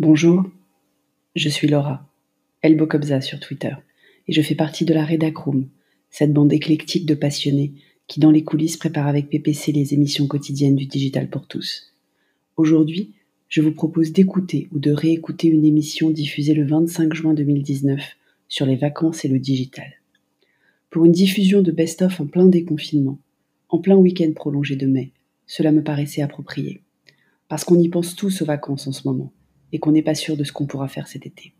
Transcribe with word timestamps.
Bonjour, 0.00 0.44
je 1.36 1.50
suis 1.50 1.68
Laura, 1.68 2.08
Elbo 2.62 2.86
Kobza 2.86 3.20
sur 3.20 3.38
Twitter, 3.38 3.74
et 4.26 4.32
je 4.32 4.40
fais 4.40 4.54
partie 4.54 4.86
de 4.86 4.94
la 4.94 5.04
Redacroom, 5.04 5.68
cette 6.08 6.32
bande 6.32 6.54
éclectique 6.54 7.04
de 7.04 7.12
passionnés 7.12 7.74
qui, 8.06 8.18
dans 8.18 8.30
les 8.30 8.42
coulisses, 8.42 8.78
prépare 8.78 9.08
avec 9.08 9.28
PPC 9.28 9.72
les 9.72 9.92
émissions 9.92 10.26
quotidiennes 10.26 10.76
du 10.76 10.86
Digital 10.86 11.28
pour 11.28 11.46
tous. 11.46 11.92
Aujourd'hui, 12.56 13.12
je 13.50 13.60
vous 13.60 13.72
propose 13.72 14.10
d'écouter 14.10 14.68
ou 14.72 14.78
de 14.78 14.90
réécouter 14.90 15.48
une 15.48 15.66
émission 15.66 16.08
diffusée 16.08 16.54
le 16.54 16.64
25 16.64 17.12
juin 17.12 17.34
2019 17.34 18.00
sur 18.48 18.64
les 18.64 18.76
vacances 18.76 19.26
et 19.26 19.28
le 19.28 19.38
digital. 19.38 19.92
Pour 20.88 21.04
une 21.04 21.12
diffusion 21.12 21.60
de 21.60 21.72
best-of 21.72 22.22
en 22.22 22.26
plein 22.26 22.46
déconfinement, 22.46 23.18
en 23.68 23.76
plein 23.76 23.96
week-end 23.96 24.32
prolongé 24.34 24.76
de 24.76 24.86
mai, 24.86 25.12
cela 25.46 25.72
me 25.72 25.84
paraissait 25.84 26.22
approprié. 26.22 26.80
Parce 27.48 27.64
qu'on 27.64 27.78
y 27.78 27.90
pense 27.90 28.16
tous 28.16 28.40
aux 28.40 28.46
vacances 28.46 28.86
en 28.86 28.92
ce 28.92 29.06
moment 29.06 29.30
et 29.72 29.78
qu'on 29.78 29.92
n'est 29.92 30.02
pas 30.02 30.14
sûr 30.14 30.36
de 30.36 30.44
ce 30.44 30.52
qu'on 30.52 30.66
pourra 30.66 30.88
faire 30.88 31.08
cet 31.08 31.26
été. 31.26 31.54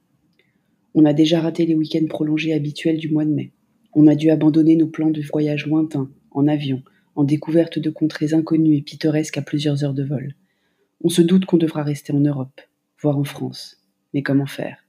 On 0.94 1.04
a 1.04 1.12
déjà 1.12 1.40
raté 1.40 1.66
les 1.66 1.74
week-ends 1.74 2.06
prolongés 2.08 2.52
habituels 2.52 2.98
du 2.98 3.10
mois 3.10 3.24
de 3.24 3.30
mai. 3.30 3.52
On 3.92 4.06
a 4.06 4.14
dû 4.14 4.30
abandonner 4.30 4.76
nos 4.76 4.88
plans 4.88 5.10
de 5.10 5.22
voyage 5.22 5.66
lointains, 5.66 6.10
en 6.30 6.48
avion, 6.48 6.82
en 7.14 7.24
découverte 7.24 7.78
de 7.78 7.90
contrées 7.90 8.34
inconnues 8.34 8.76
et 8.76 8.82
pittoresques 8.82 9.38
à 9.38 9.42
plusieurs 9.42 9.84
heures 9.84 9.94
de 9.94 10.04
vol. 10.04 10.34
On 11.02 11.08
se 11.08 11.22
doute 11.22 11.44
qu'on 11.44 11.56
devra 11.56 11.82
rester 11.82 12.12
en 12.12 12.20
Europe, 12.20 12.60
voire 13.00 13.18
en 13.18 13.24
France. 13.24 13.82
Mais 14.12 14.22
comment 14.22 14.46
faire? 14.46 14.84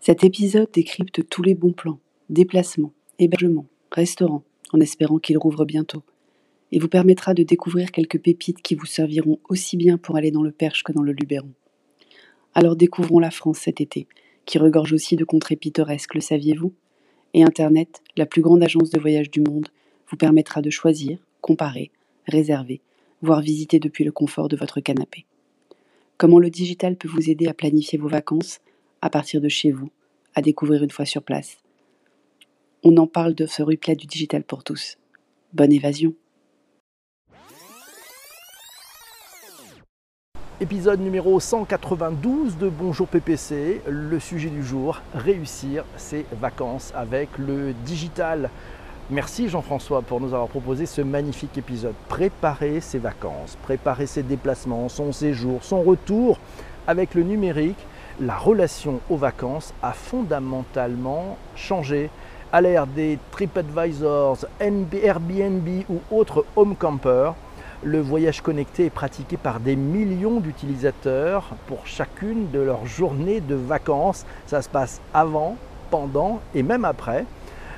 Cet 0.00 0.24
épisode 0.24 0.70
décrypte 0.72 1.28
tous 1.28 1.42
les 1.42 1.54
bons 1.54 1.72
plans, 1.72 2.00
déplacements, 2.30 2.92
hébergements, 3.18 3.68
restaurants, 3.90 4.44
en 4.72 4.80
espérant 4.80 5.18
qu'ils 5.18 5.38
rouvrent 5.38 5.64
bientôt 5.64 6.02
et 6.72 6.78
vous 6.78 6.88
permettra 6.88 7.34
de 7.34 7.42
découvrir 7.42 7.90
quelques 7.90 8.20
pépites 8.20 8.62
qui 8.62 8.74
vous 8.74 8.86
serviront 8.86 9.38
aussi 9.48 9.76
bien 9.76 9.98
pour 9.98 10.16
aller 10.16 10.30
dans 10.30 10.42
le 10.42 10.52
Perche 10.52 10.82
que 10.82 10.92
dans 10.92 11.02
le 11.02 11.12
Luberon. 11.12 11.52
Alors 12.54 12.76
découvrons 12.76 13.18
la 13.18 13.30
France 13.30 13.58
cet 13.58 13.80
été, 13.80 14.06
qui 14.44 14.58
regorge 14.58 14.92
aussi 14.92 15.16
de 15.16 15.24
contrées 15.24 15.56
pittoresques, 15.56 16.14
le 16.14 16.20
saviez-vous? 16.20 16.72
Et 17.34 17.42
Internet, 17.42 18.02
la 18.16 18.26
plus 18.26 18.40
grande 18.40 18.62
agence 18.62 18.90
de 18.90 18.98
voyage 18.98 19.30
du 19.30 19.40
monde, 19.40 19.68
vous 20.10 20.16
permettra 20.16 20.62
de 20.62 20.70
choisir, 20.70 21.18
comparer, 21.40 21.90
réserver, 22.26 22.80
voire 23.20 23.42
visiter 23.42 23.78
depuis 23.78 24.04
le 24.04 24.12
confort 24.12 24.48
de 24.48 24.56
votre 24.56 24.80
canapé. 24.80 25.26
Comment 26.16 26.38
le 26.38 26.50
digital 26.50 26.96
peut 26.96 27.08
vous 27.08 27.30
aider 27.30 27.46
à 27.46 27.54
planifier 27.54 27.98
vos 27.98 28.08
vacances 28.08 28.60
à 29.02 29.10
partir 29.10 29.40
de 29.40 29.48
chez 29.48 29.70
vous, 29.70 29.90
à 30.34 30.42
découvrir 30.42 30.82
une 30.82 30.90
fois 30.90 31.04
sur 31.04 31.22
place? 31.22 31.58
On 32.82 32.96
en 32.96 33.06
parle 33.06 33.34
de 33.34 33.46
ce 33.46 33.62
replay 33.62 33.96
du 33.96 34.06
digital 34.06 34.44
pour 34.44 34.64
tous. 34.64 34.96
Bonne 35.52 35.72
évasion 35.72 36.14
Épisode 40.60 40.98
numéro 40.98 41.38
192 41.38 42.58
de 42.58 42.68
Bonjour 42.68 43.06
PPC. 43.06 43.80
Le 43.88 44.18
sujet 44.18 44.48
du 44.48 44.64
jour, 44.64 45.00
réussir 45.14 45.84
ses 45.96 46.26
vacances 46.32 46.92
avec 46.96 47.28
le 47.38 47.72
digital. 47.84 48.50
Merci 49.08 49.48
Jean-François 49.48 50.02
pour 50.02 50.20
nous 50.20 50.34
avoir 50.34 50.48
proposé 50.48 50.86
ce 50.86 51.00
magnifique 51.00 51.56
épisode. 51.56 51.94
Préparer 52.08 52.80
ses 52.80 52.98
vacances, 52.98 53.56
préparer 53.62 54.06
ses 54.06 54.24
déplacements, 54.24 54.88
son 54.88 55.12
séjour, 55.12 55.62
son 55.62 55.80
retour 55.82 56.40
avec 56.88 57.14
le 57.14 57.22
numérique. 57.22 57.78
La 58.20 58.36
relation 58.36 58.98
aux 59.08 59.16
vacances 59.16 59.72
a 59.80 59.92
fondamentalement 59.92 61.38
changé. 61.54 62.10
À 62.50 62.60
l'ère 62.60 62.88
des 62.88 63.20
TripAdvisors, 63.30 64.38
Airbnb 64.58 65.68
ou 65.88 66.00
autres 66.10 66.44
home 66.56 66.74
campers, 66.74 67.36
le 67.82 68.00
voyage 68.00 68.40
connecté 68.40 68.86
est 68.86 68.90
pratiqué 68.90 69.36
par 69.36 69.60
des 69.60 69.76
millions 69.76 70.40
d'utilisateurs 70.40 71.50
pour 71.66 71.86
chacune 71.86 72.50
de 72.50 72.60
leurs 72.60 72.86
journées 72.86 73.40
de 73.40 73.54
vacances. 73.54 74.26
Ça 74.46 74.62
se 74.62 74.68
passe 74.68 75.00
avant, 75.14 75.56
pendant 75.90 76.40
et 76.54 76.62
même 76.62 76.84
après. 76.84 77.24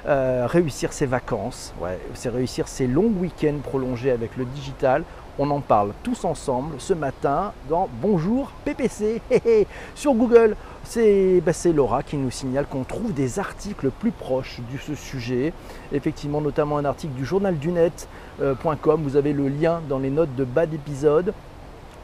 Euh, 0.06 0.46
réussir 0.46 0.94
ses 0.94 1.04
vacances, 1.04 1.74
c'est 2.14 2.30
réussir 2.30 2.68
ses 2.68 2.86
longs 2.86 3.12
week-ends 3.20 3.58
prolongés 3.62 4.10
avec 4.10 4.34
le 4.38 4.46
digital. 4.46 5.04
On 5.42 5.50
en 5.50 5.60
parle 5.60 5.92
tous 6.02 6.26
ensemble 6.26 6.74
ce 6.76 6.92
matin 6.92 7.54
dans 7.70 7.88
Bonjour 8.02 8.52
PPC. 8.62 9.22
Sur 9.94 10.12
Google, 10.12 10.54
bah, 10.54 11.52
c'est 11.54 11.72
Laura 11.72 12.02
qui 12.02 12.18
nous 12.18 12.30
signale 12.30 12.66
qu'on 12.66 12.84
trouve 12.84 13.14
des 13.14 13.38
articles 13.38 13.88
plus 13.88 14.10
proches 14.10 14.60
de 14.70 14.76
ce 14.76 14.94
sujet. 14.94 15.54
Effectivement, 15.92 16.42
notamment 16.42 16.76
un 16.76 16.84
article 16.84 17.14
du 17.14 17.24
journal 17.24 17.56
du 17.56 17.72
net.com. 17.72 19.00
Vous 19.02 19.16
avez 19.16 19.32
le 19.32 19.48
lien 19.48 19.80
dans 19.88 19.98
les 19.98 20.10
notes 20.10 20.36
de 20.36 20.44
bas 20.44 20.66
d'épisode. 20.66 21.32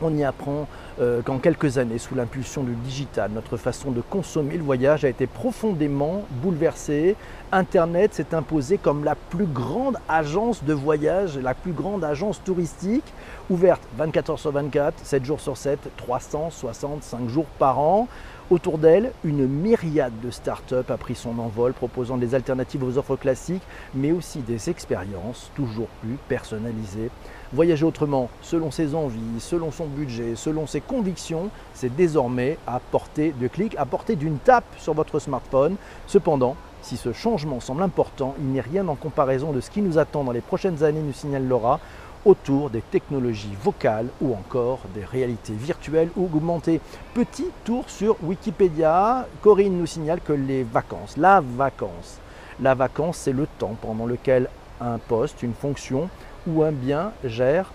On 0.02 0.14
y 0.14 0.24
apprend 0.24 0.68
euh, 1.00 1.22
qu'en 1.22 1.38
quelques 1.38 1.78
années, 1.78 1.98
sous 1.98 2.14
l'impulsion 2.14 2.62
du 2.62 2.74
digital, 2.74 3.30
notre 3.34 3.56
façon 3.56 3.90
de 3.90 4.02
consommer 4.02 4.56
le 4.58 4.62
voyage 4.62 5.04
a 5.04 5.08
été 5.08 5.26
profondément 5.26 6.24
bouleversée. 6.42 7.16
Internet 7.50 8.12
s'est 8.12 8.34
imposé 8.34 8.76
comme 8.76 9.04
la 9.04 9.14
plus 9.14 9.46
grande 9.46 9.96
agence 10.08 10.64
de 10.64 10.74
voyage, 10.74 11.38
la 11.38 11.54
plus 11.54 11.72
grande 11.72 12.04
agence 12.04 12.42
touristique, 12.44 13.04
ouverte 13.48 13.80
24 13.96 14.30
heures 14.30 14.38
sur 14.38 14.52
24, 14.52 14.94
7 15.02 15.24
jours 15.24 15.40
sur 15.40 15.56
7, 15.56 15.78
365 15.96 17.28
jours 17.28 17.46
par 17.58 17.78
an. 17.78 18.06
Autour 18.48 18.78
d'elle, 18.78 19.10
une 19.24 19.48
myriade 19.48 20.12
de 20.22 20.30
startups 20.30 20.88
a 20.88 20.96
pris 20.96 21.16
son 21.16 21.38
envol, 21.40 21.72
proposant 21.72 22.16
des 22.16 22.34
alternatives 22.34 22.84
aux 22.84 22.96
offres 22.96 23.16
classiques, 23.16 23.66
mais 23.92 24.12
aussi 24.12 24.38
des 24.40 24.70
expériences 24.70 25.50
toujours 25.56 25.88
plus 26.00 26.16
personnalisées. 26.28 27.10
Voyager 27.56 27.86
autrement, 27.86 28.28
selon 28.42 28.70
ses 28.70 28.94
envies, 28.94 29.40
selon 29.40 29.70
son 29.70 29.86
budget, 29.86 30.34
selon 30.36 30.66
ses 30.66 30.82
convictions, 30.82 31.48
c'est 31.72 31.88
désormais 31.96 32.58
à 32.66 32.80
portée 32.90 33.32
de 33.40 33.48
clic, 33.48 33.74
à 33.78 33.86
portée 33.86 34.14
d'une 34.14 34.36
tape 34.36 34.66
sur 34.76 34.92
votre 34.92 35.18
smartphone. 35.20 35.76
Cependant, 36.06 36.54
si 36.82 36.98
ce 36.98 37.14
changement 37.14 37.60
semble 37.60 37.82
important, 37.82 38.34
il 38.38 38.52
n'est 38.52 38.60
rien 38.60 38.86
en 38.88 38.94
comparaison 38.94 39.52
de 39.52 39.62
ce 39.62 39.70
qui 39.70 39.80
nous 39.80 39.96
attend 39.96 40.22
dans 40.22 40.32
les 40.32 40.42
prochaines 40.42 40.84
années, 40.84 41.00
nous 41.00 41.14
signale 41.14 41.48
Laura 41.48 41.80
autour 42.26 42.68
des 42.68 42.82
technologies 42.82 43.56
vocales 43.64 44.08
ou 44.20 44.34
encore 44.34 44.80
des 44.94 45.06
réalités 45.06 45.54
virtuelles 45.54 46.10
ou 46.14 46.24
augmentées. 46.24 46.82
Petit 47.14 47.46
tour 47.64 47.88
sur 47.88 48.16
Wikipédia. 48.22 49.26
Corinne 49.40 49.78
nous 49.78 49.86
signale 49.86 50.20
que 50.20 50.34
les 50.34 50.62
vacances, 50.62 51.16
la 51.16 51.40
vacance, 51.40 52.18
la 52.60 52.74
vacance 52.74 53.16
c'est 53.16 53.32
le 53.32 53.46
temps 53.58 53.76
pendant 53.80 54.04
lequel 54.04 54.50
un 54.78 54.98
poste, 54.98 55.42
une 55.42 55.54
fonction 55.54 56.10
ou 56.46 56.62
un 56.62 56.72
bien 56.72 57.12
gère 57.24 57.72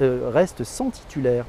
euh, 0.00 0.30
reste 0.32 0.64
sans 0.64 0.90
titulaire. 0.90 1.44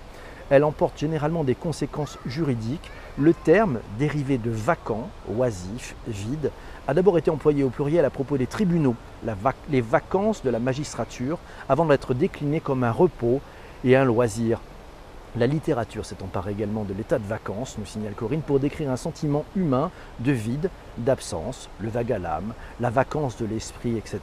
Elle 0.49 0.63
emporte 0.63 0.99
généralement 0.99 1.43
des 1.43 1.55
conséquences 1.55 2.17
juridiques. 2.25 2.91
Le 3.17 3.33
terme, 3.33 3.79
dérivé 3.97 4.37
de 4.37 4.49
vacant, 4.49 5.09
oisif, 5.29 5.95
vide, 6.07 6.51
a 6.87 6.93
d'abord 6.93 7.17
été 7.17 7.31
employé 7.31 7.63
au 7.63 7.69
pluriel 7.69 8.05
à 8.05 8.09
propos 8.09 8.37
des 8.37 8.47
tribunaux, 8.47 8.95
les 9.69 9.81
vacances 9.81 10.43
de 10.43 10.49
la 10.49 10.59
magistrature, 10.59 11.39
avant 11.69 11.85
d'être 11.85 12.13
décliné 12.13 12.59
comme 12.59 12.83
un 12.83 12.91
repos 12.91 13.39
et 13.83 13.95
un 13.95 14.03
loisir. 14.03 14.59
La 15.35 15.47
littérature 15.47 16.05
s'est 16.05 16.21
emparée 16.21 16.51
également 16.51 16.83
de 16.83 16.93
l'état 16.93 17.17
de 17.17 17.25
vacances, 17.25 17.77
nous 17.79 17.85
signale 17.85 18.13
Corinne, 18.13 18.41
pour 18.41 18.59
décrire 18.59 18.91
un 18.91 18.97
sentiment 18.97 19.45
humain 19.55 19.89
de 20.19 20.31
vide, 20.31 20.69
d'absence, 20.97 21.69
le 21.79 21.89
vague 21.89 22.11
à 22.11 22.19
l'âme, 22.19 22.53
la 22.79 22.91
vacance 22.91 23.37
de 23.37 23.45
l'esprit, 23.45 23.97
etc. 23.97 24.19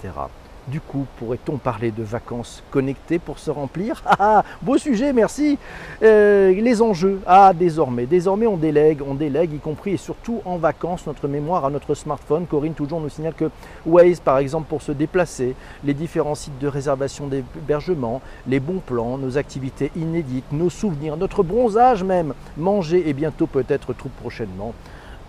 Du 0.69 0.81
coup, 0.81 1.07
pourrait-on 1.19 1.57
parler 1.57 1.91
de 1.91 2.03
vacances 2.03 2.63
connectées 2.71 3.19
pour 3.19 3.39
se 3.39 3.51
remplir? 3.51 4.03
Ah, 4.13 4.17
ah 4.19 4.45
beau 4.61 4.77
sujet, 4.77 5.13
merci. 5.13 5.57
Euh, 6.03 6.53
les 6.53 6.83
enjeux. 6.83 7.21
Ah, 7.27 7.53
désormais, 7.55 8.07
désormais 8.07 8.47
on 8.47 8.57
délègue, 8.57 9.01
on 9.07 9.15
délègue, 9.15 9.53
y 9.53 9.59
compris 9.59 9.93
et 9.93 9.97
surtout 9.97 10.43
en 10.45 10.57
vacances, 10.57 11.07
notre 11.07 11.29
mémoire 11.29 11.65
à 11.65 11.71
notre 11.71 11.95
smartphone. 11.95 12.47
Corinne 12.47 12.75
toujours 12.75 13.01
nous 13.01 13.09
signale 13.09 13.35
que 13.35 13.51
Waze, 13.87 14.21
par 14.21 14.39
exemple, 14.39 14.67
pour 14.69 14.83
se 14.83 14.93
déplacer, 14.93 15.55
les 15.85 15.95
différents 15.95 16.35
sites 16.35 16.59
de 16.59 16.67
réservation 16.67 17.29
d'hébergement, 17.29 18.21
les 18.47 18.61
bons 18.61 18.81
plans, 18.85 19.17
nos 19.17 19.39
activités 19.39 19.91
inédites, 19.97 20.51
nos 20.53 20.71
souvenirs, 20.71 21.17
notre 21.17 21.43
bronzage 21.43 22.03
même, 22.03 22.35
manger 22.57 23.09
et 23.09 23.13
bientôt 23.13 23.47
peut-être 23.47 23.93
tout 23.93 24.11
prochainement 24.21 24.75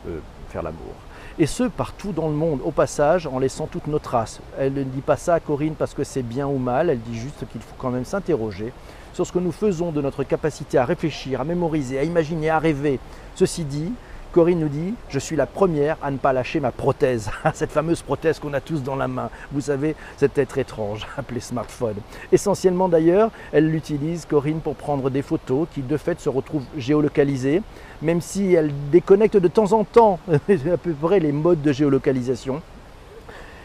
euh, 0.07 0.19
faire 0.50 0.63
l'amour 0.63 0.95
et 1.42 1.48
ce 1.48 1.64
partout 1.64 2.12
dans 2.12 2.30
le 2.30 2.36
monde, 2.36 2.60
au 2.64 2.70
passage, 2.70 3.26
en 3.26 3.40
laissant 3.40 3.66
toutes 3.66 3.88
nos 3.88 3.98
traces. 3.98 4.42
Elle 4.60 4.74
ne 4.74 4.84
dit 4.84 5.02
pas 5.02 5.18
ça 5.18 5.34
à 5.34 5.40
Corinne 5.40 5.74
parce 5.74 5.96
que 5.96 6.04
c'est 6.04 6.22
bien 6.22 6.46
ou 6.46 6.60
mal, 6.60 6.92
elle 6.92 7.02
dit 7.02 7.18
juste 7.18 7.48
qu'il 7.52 7.62
faut 7.62 7.74
quand 7.80 7.90
même 7.90 8.06
s'interroger 8.06 8.72
sur 9.12 9.26
ce 9.26 9.32
que 9.32 9.40
nous 9.40 9.52
faisons 9.52 9.92
de 9.92 10.04
notre 10.04 10.24
capacité 10.24 10.78
à 10.78 10.86
réfléchir, 10.86 11.42
à 11.42 11.44
mémoriser, 11.44 11.98
à 11.98 12.04
imaginer, 12.04 12.52
à 12.52 12.60
rêver. 12.60 13.00
Ceci 13.34 13.64
dit, 13.64 13.92
Corinne 14.31 14.60
nous 14.60 14.69
dit 14.69 14.94
Je 15.10 15.19
suis 15.19 15.36
la 15.36 15.45
première 15.45 15.98
à 16.01 16.10
ne 16.10 16.18
pas 16.18 16.31
lâcher 16.31 16.60
ma 16.60 16.72
prothèse, 16.72 17.30
cette 17.54 17.72
fameuse 17.72 18.01
prothèse 18.01 18.39
qu'on 18.39 18.54
a 18.54 18.62
tous 18.62 18.81
dans 18.81 18.95
la 18.95 19.07
main. 19.07 19.30
Vous 19.51 19.62
savez, 19.62 19.95
cet 20.18 20.38
être 20.38 20.57
étrange 20.57 21.06
appelé 21.18 21.39
smartphone. 21.39 21.95
Essentiellement 22.31 22.88
d'ailleurs, 22.88 23.31
elle 23.51 23.69
l'utilise, 23.69 24.25
Corinne, 24.25 24.62
pour 24.62 24.75
prendre 24.75 25.10
des 25.10 25.22
photos 25.22 25.68
qui 25.74 25.81
de 25.81 25.98
fait 25.98 26.19
se 26.19 26.30
retrouvent 26.30 26.66
géolocalisées, 26.78 27.62
même 28.01 28.22
si 28.22 28.54
elle 28.54 28.72
déconnecte 28.92 29.38
de 29.38 29.48
temps 29.48 29.74
en 29.74 29.83
temps 29.83 30.19
à 30.31 30.77
peu 30.77 30.94
près 30.94 31.19
les 31.19 31.31
modes 31.31 31.62
de 31.62 31.74
géolocalisation. 31.74 32.62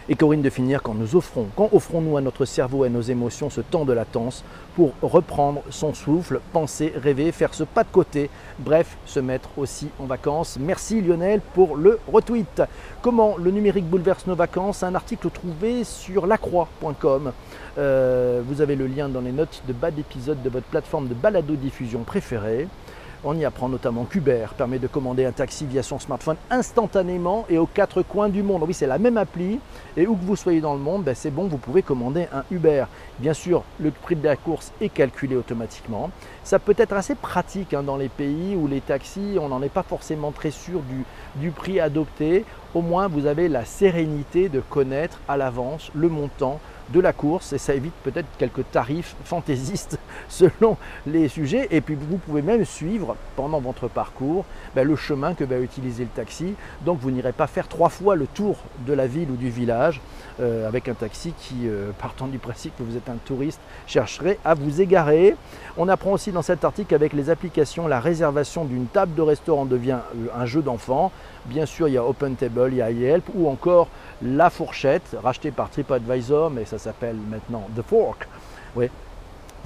Et 0.08 0.14
Corinne 0.14 0.42
de 0.42 0.50
finir 0.50 0.82
quand 0.82 0.94
nous 0.94 1.16
offrons, 1.16 1.48
quand 1.56 1.68
offrons-nous 1.72 2.16
à 2.16 2.20
notre 2.20 2.44
cerveau 2.44 2.84
et 2.84 2.86
à 2.86 2.90
nos 2.90 3.00
émotions 3.00 3.50
ce 3.50 3.60
temps 3.60 3.84
de 3.84 3.92
latence 3.92 4.44
pour 4.76 4.92
reprendre 5.02 5.62
son 5.70 5.94
souffle, 5.94 6.40
penser, 6.52 6.92
rêver, 6.94 7.32
faire 7.32 7.52
ce 7.54 7.64
pas 7.64 7.82
de 7.82 7.88
côté, 7.90 8.30
bref, 8.60 8.96
se 9.04 9.18
mettre 9.18 9.48
aussi 9.56 9.88
en 9.98 10.04
vacances. 10.04 10.58
Merci 10.60 11.00
Lionel 11.00 11.40
pour 11.54 11.76
le 11.76 11.98
retweet. 12.12 12.62
Comment 13.02 13.36
le 13.36 13.50
numérique 13.50 13.86
bouleverse 13.86 14.28
nos 14.28 14.36
vacances? 14.36 14.84
Un 14.84 14.94
article 14.94 15.28
trouvé 15.30 15.82
sur 15.82 16.28
lacroix.com. 16.28 17.32
Euh, 17.78 18.42
vous 18.46 18.60
avez 18.60 18.76
le 18.76 18.86
lien 18.86 19.08
dans 19.08 19.20
les 19.20 19.32
notes 19.32 19.62
de 19.66 19.72
bas 19.72 19.90
d'épisode 19.90 20.40
de 20.40 20.50
votre 20.50 20.66
plateforme 20.66 21.08
de 21.08 21.14
balado-diffusion 21.14 22.04
préférée. 22.04 22.68
On 23.24 23.36
y 23.36 23.44
apprend 23.44 23.68
notamment 23.68 24.04
qu'Uber 24.04 24.46
permet 24.56 24.78
de 24.78 24.86
commander 24.86 25.24
un 25.24 25.32
taxi 25.32 25.64
via 25.64 25.82
son 25.82 25.98
smartphone 25.98 26.36
instantanément 26.50 27.46
et 27.48 27.56
aux 27.56 27.66
quatre 27.66 28.02
coins 28.02 28.28
du 28.28 28.42
monde. 28.42 28.62
Oui, 28.66 28.74
c'est 28.74 28.86
la 28.86 28.98
même 28.98 29.16
appli 29.16 29.58
et 29.96 30.06
où 30.06 30.14
que 30.14 30.24
vous 30.24 30.36
soyez 30.36 30.60
dans 30.60 30.74
le 30.74 30.80
monde, 30.80 31.04
ben, 31.04 31.14
c'est 31.14 31.30
bon, 31.30 31.48
vous 31.48 31.56
pouvez 31.56 31.82
commander 31.82 32.28
un 32.32 32.44
Uber. 32.50 32.84
Bien 33.18 33.32
sûr, 33.32 33.64
le 33.80 33.90
prix 33.90 34.16
de 34.16 34.24
la 34.24 34.36
course 34.36 34.70
est 34.80 34.90
calculé 34.90 35.34
automatiquement. 35.34 36.10
Ça 36.44 36.58
peut 36.58 36.74
être 36.76 36.92
assez 36.92 37.14
pratique 37.14 37.72
hein, 37.72 37.82
dans 37.82 37.96
les 37.96 38.10
pays 38.10 38.54
où 38.54 38.68
les 38.68 38.82
taxis, 38.82 39.38
on 39.40 39.48
n'en 39.48 39.62
est 39.62 39.70
pas 39.70 39.82
forcément 39.82 40.30
très 40.30 40.50
sûr 40.50 40.82
du 41.36 41.50
prix 41.50 41.80
adopté. 41.80 42.44
Au 42.74 42.82
moins, 42.82 43.08
vous 43.08 43.26
avez 43.26 43.48
la 43.48 43.64
sérénité 43.64 44.50
de 44.50 44.60
connaître 44.60 45.18
à 45.26 45.38
l'avance 45.38 45.90
le 45.94 46.08
montant 46.08 46.60
de 46.90 47.00
la 47.00 47.12
course 47.12 47.52
et 47.52 47.58
ça 47.58 47.74
évite 47.74 47.94
peut-être 48.04 48.28
quelques 48.38 48.70
tarifs 48.70 49.16
fantaisistes 49.24 49.98
selon 50.28 50.76
les 51.06 51.28
sujets. 51.28 51.68
Et 51.70 51.80
puis 51.80 51.94
vous 51.94 52.18
pouvez 52.18 52.42
même 52.42 52.64
suivre 52.64 53.16
pendant 53.34 53.60
votre 53.60 53.88
parcours 53.88 54.44
ben, 54.74 54.86
le 54.86 54.96
chemin 54.96 55.34
que 55.34 55.44
va 55.44 55.58
utiliser 55.58 56.04
le 56.04 56.10
taxi. 56.10 56.54
Donc 56.84 56.98
vous 57.00 57.10
n'irez 57.10 57.32
pas 57.32 57.46
faire 57.46 57.68
trois 57.68 57.88
fois 57.88 58.16
le 58.16 58.26
tour 58.26 58.56
de 58.86 58.92
la 58.92 59.06
ville 59.06 59.30
ou 59.30 59.36
du 59.36 59.50
village 59.50 60.00
euh, 60.38 60.68
avec 60.68 60.88
un 60.88 60.94
taxi 60.94 61.32
qui, 61.38 61.66
euh, 61.66 61.92
partant 61.98 62.26
du 62.26 62.38
principe 62.38 62.76
que 62.76 62.82
vous 62.82 62.96
êtes 62.96 63.08
un 63.08 63.16
touriste, 63.24 63.60
chercherait 63.86 64.38
à 64.44 64.54
vous 64.54 64.82
égarer. 64.82 65.34
On 65.78 65.88
apprend 65.88 66.12
aussi 66.12 66.30
dans 66.30 66.42
cet 66.42 66.64
article 66.64 66.90
qu'avec 66.90 67.14
les 67.14 67.30
applications, 67.30 67.88
la 67.88 68.00
réservation 68.00 68.66
d'une 68.66 68.86
table 68.86 69.14
de 69.14 69.22
restaurant 69.22 69.64
devient 69.64 69.98
euh, 70.14 70.26
un 70.38 70.44
jeu 70.44 70.60
d'enfant. 70.60 71.10
Bien 71.46 71.64
sûr, 71.64 71.88
il 71.88 71.94
y 71.94 71.96
a 71.96 72.04
OpenTable, 72.04 72.68
il 72.72 72.76
y 72.76 72.82
a 72.82 72.90
Yelp 72.90 73.24
ou 73.34 73.48
encore 73.48 73.88
la 74.22 74.50
fourchette, 74.50 75.16
rachetée 75.22 75.52
par 75.52 75.70
TripAdvisor, 75.70 76.50
mais 76.50 76.64
ça 76.64 76.78
s'appelle 76.78 77.16
maintenant 77.30 77.66
The 77.74 77.82
Fork. 77.82 78.28
Oui, 78.74 78.90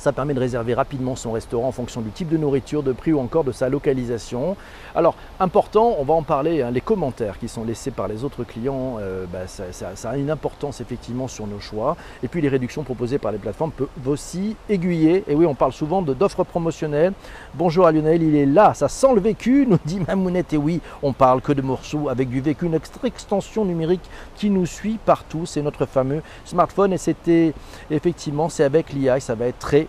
ça 0.00 0.12
permet 0.12 0.32
de 0.32 0.41
réserver 0.41 0.73
rapidement 0.73 1.14
son 1.14 1.32
restaurant 1.32 1.69
en 1.69 1.73
fonction 1.73 2.00
du 2.00 2.11
type 2.11 2.31
de 2.31 2.38
nourriture, 2.38 2.82
de 2.82 2.93
prix 2.93 3.12
ou 3.12 3.20
encore 3.20 3.44
de 3.44 3.52
sa 3.52 3.69
localisation. 3.69 4.56
Alors, 4.94 5.14
important, 5.38 5.94
on 5.99 6.05
va 6.05 6.14
en 6.14 6.23
parler, 6.23 6.62
hein, 6.62 6.70
les 6.70 6.81
commentaires 6.81 7.38
qui 7.38 7.49
sont 7.49 7.64
laissés 7.64 7.91
par 7.91 8.08
les 8.08 8.25
autres 8.25 8.43
clients, 8.43 8.97
euh, 8.99 9.26
bah, 9.31 9.41
ça, 9.47 10.11
a 10.11 10.17
une 10.17 10.31
importance 10.31 10.81
effectivement 10.81 11.29
sur 11.29 11.47
nos 11.47 11.61
choix. 11.61 11.99
Et 12.23 12.29
puis 12.29 12.41
les 12.41 12.49
réductions 12.49 12.82
proposées 12.82 13.19
par 13.19 13.31
les 13.31 13.37
plateformes 13.37 13.73
peuvent 13.73 13.88
aussi 14.06 14.56
aiguiller. 14.70 15.23
Et 15.29 15.35
oui, 15.35 15.44
on 15.44 15.55
parle 15.55 15.73
souvent 15.73 16.00
d'offres 16.00 16.44
promotionnelles. 16.44 17.12
Bonjour 17.55 17.87
à 17.87 17.93
Lionel, 17.93 18.23
il 18.23 18.37
est 18.37 18.46
là, 18.46 18.73
ça 18.73 18.88
sent 18.88 19.14
le 19.14 19.20
vécu, 19.20 19.67
nous 19.69 19.79
dit 19.85 20.00
Mamounette. 20.00 20.55
Et 20.55 20.56
oui, 20.56 20.81
on 21.03 21.12
parle 21.12 21.43
que 21.43 21.53
de 21.53 21.61
morceaux 21.61 22.08
avec 22.08 22.31
du 22.31 22.41
vécu, 22.41 22.64
une 22.64 22.79
extension 23.05 23.67
numérique 23.67 24.08
qui 24.35 24.49
nous 24.49 24.64
suit 24.64 24.99
partout. 25.05 25.44
C'est 25.44 25.61
notre 25.61 25.85
fameux 25.85 26.23
smartphone 26.46 26.94
et 26.94 26.99
c'était 26.99 27.53
effectivement, 27.91 28.49
c'est 28.49 28.64
avec 28.64 28.94
l'IA, 28.94 29.20
ça 29.20 29.35
va 29.35 29.44
être 29.44 29.58
très 29.58 29.88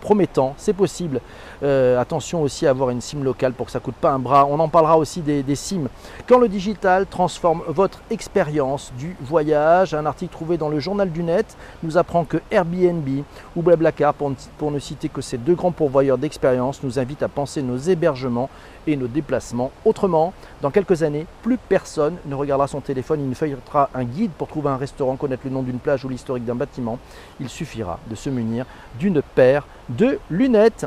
promettant, 0.00 0.54
c'est 0.56 0.72
possible. 0.72 1.20
Euh, 1.62 2.00
attention 2.00 2.42
aussi 2.42 2.66
à 2.66 2.70
avoir 2.70 2.90
une 2.90 3.00
SIM 3.00 3.22
locale 3.22 3.52
pour 3.52 3.66
que 3.66 3.72
ça 3.72 3.78
ne 3.78 3.84
coûte 3.84 3.94
pas 3.94 4.10
un 4.10 4.18
bras. 4.18 4.46
On 4.46 4.58
en 4.58 4.68
parlera 4.68 4.96
aussi 4.96 5.20
des, 5.20 5.44
SIM. 5.54 5.88
Quand 6.26 6.38
le 6.38 6.48
digital 6.48 7.06
transforme 7.06 7.62
votre 7.68 8.00
expérience 8.10 8.92
du 8.98 9.16
voyage, 9.20 9.94
un 9.94 10.06
article 10.06 10.32
trouvé 10.32 10.56
dans 10.56 10.68
le 10.68 10.80
journal 10.80 11.10
du 11.10 11.22
net 11.22 11.56
nous 11.82 11.98
apprend 11.98 12.24
que 12.24 12.38
Airbnb 12.50 13.08
ou 13.56 13.62
Blablacar, 13.62 14.14
pour, 14.14 14.32
pour 14.58 14.70
ne 14.70 14.78
citer 14.78 15.08
que 15.08 15.20
ces 15.20 15.38
deux 15.38 15.54
grands 15.54 15.72
pourvoyeurs 15.72 16.18
d'expérience, 16.18 16.82
nous 16.82 16.98
invitent 16.98 17.22
à 17.22 17.28
penser 17.28 17.62
nos 17.62 17.76
hébergements 17.76 18.48
et 18.86 18.96
nos 18.96 19.06
déplacements 19.06 19.70
autrement. 19.84 20.32
Dans 20.62 20.70
quelques 20.70 21.02
années, 21.02 21.26
plus 21.42 21.58
personne 21.58 22.16
ne 22.26 22.34
regardera 22.34 22.68
son 22.68 22.80
téléphone, 22.80 23.20
il 23.20 23.28
ne 23.28 23.34
feuilletera 23.34 23.90
un 23.94 24.04
guide 24.04 24.32
pour 24.32 24.48
trouver 24.48 24.70
un 24.70 24.76
restaurant, 24.76 25.16
connaître 25.16 25.42
le 25.44 25.50
nom 25.50 25.62
d'une 25.62 25.78
plage 25.78 26.04
ou 26.04 26.08
l'historique 26.08 26.44
d'un 26.44 26.54
bâtiment. 26.54 26.98
Il 27.40 27.48
suffira 27.48 27.98
de 28.08 28.14
se 28.14 28.30
munir 28.30 28.66
d'une 28.98 29.22
paire 29.22 29.66
de 29.90 30.18
lunettes. 30.30 30.86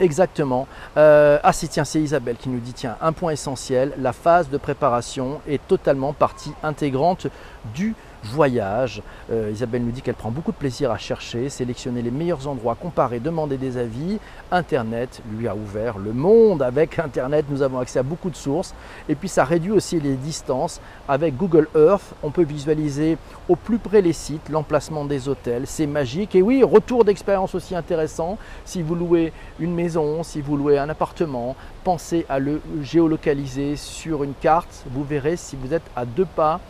Exactement. 0.00 0.66
Euh, 0.96 1.38
ah 1.42 1.52
si 1.52 1.68
tiens, 1.68 1.84
c'est 1.84 2.00
Isabelle 2.00 2.36
qui 2.36 2.48
nous 2.48 2.58
dit 2.58 2.72
tiens, 2.72 2.96
un 3.02 3.12
point 3.12 3.32
essentiel, 3.32 3.92
la 3.98 4.12
phase 4.12 4.48
de 4.48 4.56
préparation 4.56 5.40
est 5.46 5.60
totalement 5.68 6.14
partie 6.14 6.52
intégrante 6.62 7.26
du 7.74 7.94
voyage. 8.22 9.02
Euh, 9.30 9.50
Isabelle 9.52 9.84
nous 9.84 9.90
dit 9.90 10.02
qu'elle 10.02 10.14
prend 10.14 10.30
beaucoup 10.30 10.52
de 10.52 10.56
plaisir 10.56 10.90
à 10.90 10.98
chercher, 10.98 11.48
sélectionner 11.48 12.02
les 12.02 12.10
meilleurs 12.10 12.46
endroits, 12.48 12.74
comparer, 12.74 13.20
demander 13.20 13.56
des 13.56 13.76
avis. 13.76 14.18
Internet 14.50 15.22
lui 15.36 15.48
a 15.48 15.54
ouvert 15.54 15.98
le 15.98 16.12
monde. 16.12 16.62
Avec 16.62 16.98
Internet, 16.98 17.46
nous 17.48 17.62
avons 17.62 17.78
accès 17.78 17.98
à 17.98 18.02
beaucoup 18.02 18.30
de 18.30 18.36
sources. 18.36 18.74
Et 19.08 19.14
puis 19.14 19.28
ça 19.28 19.44
réduit 19.44 19.72
aussi 19.72 20.00
les 20.00 20.14
distances. 20.14 20.80
Avec 21.08 21.36
Google 21.36 21.68
Earth, 21.74 22.14
on 22.22 22.30
peut 22.30 22.44
visualiser 22.44 23.18
au 23.48 23.56
plus 23.56 23.78
près 23.78 24.02
les 24.02 24.12
sites, 24.12 24.48
l'emplacement 24.48 25.04
des 25.04 25.28
hôtels. 25.28 25.66
C'est 25.66 25.86
magique. 25.86 26.34
Et 26.34 26.42
oui, 26.42 26.62
retour 26.62 27.04
d'expérience 27.04 27.54
aussi 27.54 27.74
intéressant. 27.74 28.38
Si 28.64 28.82
vous 28.82 28.94
louez 28.94 29.32
une 29.58 29.74
maison, 29.74 30.22
si 30.22 30.40
vous 30.40 30.56
louez 30.56 30.78
un 30.78 30.88
appartement, 30.88 31.56
pensez 31.84 32.26
à 32.28 32.38
le 32.38 32.60
géolocaliser 32.82 33.76
sur 33.76 34.22
une 34.24 34.34
carte. 34.34 34.84
Vous 34.90 35.04
verrez 35.04 35.36
si 35.36 35.56
vous 35.56 35.72
êtes 35.72 35.88
à 35.96 36.04
deux 36.04 36.26
pas 36.26 36.60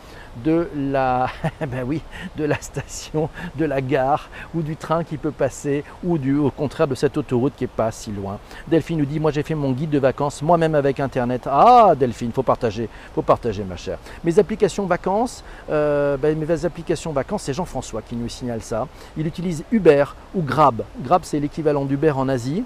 de 0.43 0.67
la, 0.75 1.27
ben 1.59 1.83
oui, 1.85 2.01
de 2.37 2.45
la 2.45 2.59
station, 2.61 3.29
de 3.57 3.65
la 3.65 3.81
gare 3.81 4.29
ou 4.55 4.61
du 4.61 4.75
train 4.75 5.03
qui 5.03 5.17
peut 5.17 5.31
passer 5.31 5.83
ou 6.03 6.17
du, 6.17 6.37
au 6.37 6.51
contraire 6.51 6.87
de 6.87 6.95
cette 6.95 7.17
autoroute 7.17 7.53
qui 7.55 7.65
est 7.65 7.67
pas 7.67 7.91
si 7.91 8.11
loin. 8.11 8.39
Delphine 8.67 8.99
nous 8.99 9.05
dit 9.05 9.19
moi 9.19 9.31
j'ai 9.31 9.43
fait 9.43 9.55
mon 9.55 9.71
guide 9.71 9.89
de 9.89 9.99
vacances 9.99 10.41
moi-même 10.41 10.75
avec 10.75 10.99
internet. 10.99 11.43
Ah 11.45 11.93
Delphine, 11.97 12.31
faut 12.31 12.43
partager, 12.43 12.89
faut 13.13 13.21
partager 13.21 13.63
ma 13.63 13.75
chère. 13.75 13.97
Mes 14.23 14.39
applications 14.39 14.85
vacances, 14.85 15.43
euh, 15.69 16.17
ben, 16.17 16.37
mes 16.37 16.65
applications 16.65 17.11
vacances, 17.11 17.43
c'est 17.43 17.53
Jean-François 17.53 18.01
qui 18.01 18.15
nous 18.15 18.29
signale 18.29 18.61
ça. 18.61 18.87
Il 19.17 19.27
utilise 19.27 19.63
Uber 19.71 20.05
ou 20.33 20.41
Grab. 20.41 20.83
Grab 21.03 21.21
c'est 21.23 21.39
l'équivalent 21.39 21.85
d'Uber 21.85 22.11
en 22.11 22.29
Asie. 22.29 22.63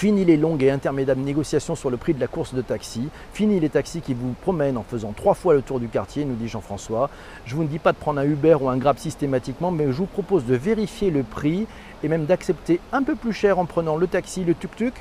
Fini 0.00 0.24
les 0.24 0.38
longues 0.38 0.62
et 0.62 0.70
interminables 0.70 1.20
négociations 1.20 1.74
sur 1.74 1.90
le 1.90 1.98
prix 1.98 2.14
de 2.14 2.20
la 2.20 2.26
course 2.26 2.54
de 2.54 2.62
taxi. 2.62 3.10
Fini 3.34 3.60
les 3.60 3.68
taxis 3.68 4.00
qui 4.00 4.14
vous 4.14 4.34
promènent 4.40 4.78
en 4.78 4.82
faisant 4.82 5.12
trois 5.12 5.34
fois 5.34 5.52
le 5.52 5.60
tour 5.60 5.78
du 5.78 5.88
quartier, 5.88 6.24
nous 6.24 6.36
dit 6.36 6.48
Jean-François. 6.48 7.10
Je 7.44 7.54
vous 7.54 7.64
ne 7.64 7.68
dis 7.68 7.78
pas 7.78 7.92
de 7.92 7.98
prendre 7.98 8.18
un 8.18 8.24
Uber 8.24 8.56
ou 8.62 8.70
un 8.70 8.78
Grab 8.78 8.96
systématiquement, 8.96 9.70
mais 9.70 9.84
je 9.88 9.98
vous 9.98 10.06
propose 10.06 10.46
de 10.46 10.54
vérifier 10.54 11.10
le 11.10 11.22
prix 11.22 11.66
et 12.02 12.08
même 12.08 12.24
d'accepter 12.24 12.80
un 12.94 13.02
peu 13.02 13.14
plus 13.14 13.34
cher 13.34 13.58
en 13.58 13.66
prenant 13.66 13.98
le 13.98 14.06
taxi, 14.06 14.42
le 14.42 14.54
tuk-tuk 14.54 14.94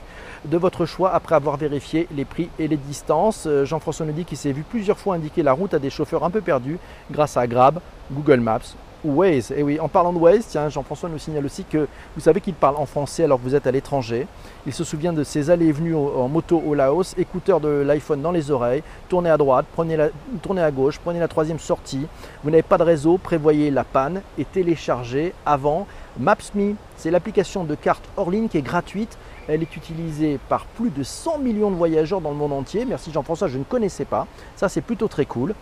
de 0.43 0.57
votre 0.57 0.85
choix 0.85 1.13
après 1.13 1.35
avoir 1.35 1.55
vérifié 1.55 2.09
les 2.13 2.25
prix 2.25 2.49
et 2.59 2.67
les 2.67 2.75
distances. 2.75 3.45
Euh, 3.47 3.63
Jean-François 3.63 4.05
nous 4.05 4.11
dit 4.11 4.25
qu'il 4.25 4.37
s'est 4.37 4.51
vu 4.51 4.63
plusieurs 4.63 4.99
fois 4.99 5.15
indiquer 5.15 5.43
la 5.43 5.53
route 5.53 5.73
à 5.73 5.79
des 5.79 5.89
chauffeurs 5.89 6.25
un 6.25 6.29
peu 6.29 6.41
perdus 6.41 6.77
grâce 7.09 7.37
à 7.37 7.47
Grab, 7.47 7.79
Google 8.11 8.41
Maps 8.41 8.75
Waze. 9.03 9.51
Et 9.55 9.63
oui, 9.63 9.79
en 9.79 9.87
parlant 9.87 10.13
de 10.13 10.17
Waze, 10.17 10.45
tiens, 10.47 10.69
Jean-Françoas 10.69 11.09
nous 11.09 11.17
signale 11.17 11.45
aussi 11.45 11.63
que 11.63 11.87
vous 12.15 12.21
savez 12.21 12.41
qu'il 12.41 12.53
parle 12.53 12.75
en 12.75 12.85
français 12.85 13.23
alors 13.23 13.39
que 13.39 13.43
vous 13.43 13.55
êtes 13.55 13.67
à 13.67 13.71
l'étranger. 13.71 14.27
Il 14.65 14.73
se 14.73 14.83
souvient 14.83 15.13
de 15.13 15.23
ses 15.23 15.49
allées 15.49 15.67
et 15.67 15.71
venues 15.71 15.95
en 15.95 16.27
moto 16.27 16.61
au 16.65 16.73
Laos, 16.73 17.15
écouteurs 17.17 17.59
de 17.59 17.69
l'iPhone 17.69 18.21
dans 18.21 18.31
les 18.31 18.51
oreilles, 18.51 18.83
tournez 19.07 19.29
à 19.29 19.37
droite, 19.37 19.65
prenez 19.73 19.97
la, 19.97 20.09
tournez 20.41 20.61
à 20.61 20.71
gauche, 20.71 20.99
prenez 20.99 21.19
la 21.19 21.27
troisième 21.27 21.59
sortie. 21.59 22.05
Vous 22.43 22.49
n'avez 22.49 22.63
pas 22.63 22.77
de 22.77 22.83
réseau, 22.83 23.17
prévoyez 23.17 23.71
la 23.71 23.83
panne 23.83 24.21
et 24.37 24.45
téléchargez 24.45 25.33
avant 25.45 25.87
Maps.me. 26.19 26.75
C'est 26.97 27.11
l'application 27.11 27.63
de 27.63 27.75
carte 27.75 28.03
hors 28.17 28.29
ligne 28.29 28.49
qui 28.49 28.57
est 28.57 28.61
gratuite. 28.61 29.17
Elle 29.47 29.61
est 29.61 29.75
utilisée 29.75 30.39
par 30.49 30.65
plus 30.65 30.89
de 30.89 31.01
100 31.03 31.39
millions 31.39 31.71
de 31.71 31.75
voyageurs 31.75 32.21
dans 32.21 32.31
le 32.31 32.35
monde 32.35 32.53
entier. 32.53 32.85
Merci 32.85 33.11
Jean-François, 33.11 33.47
je 33.47 33.57
ne 33.57 33.63
connaissais 33.63 34.05
pas. 34.05 34.27
Ça, 34.55 34.69
c'est 34.69 34.81
plutôt 34.81 35.07
très 35.07 35.25
cool. 35.25 35.55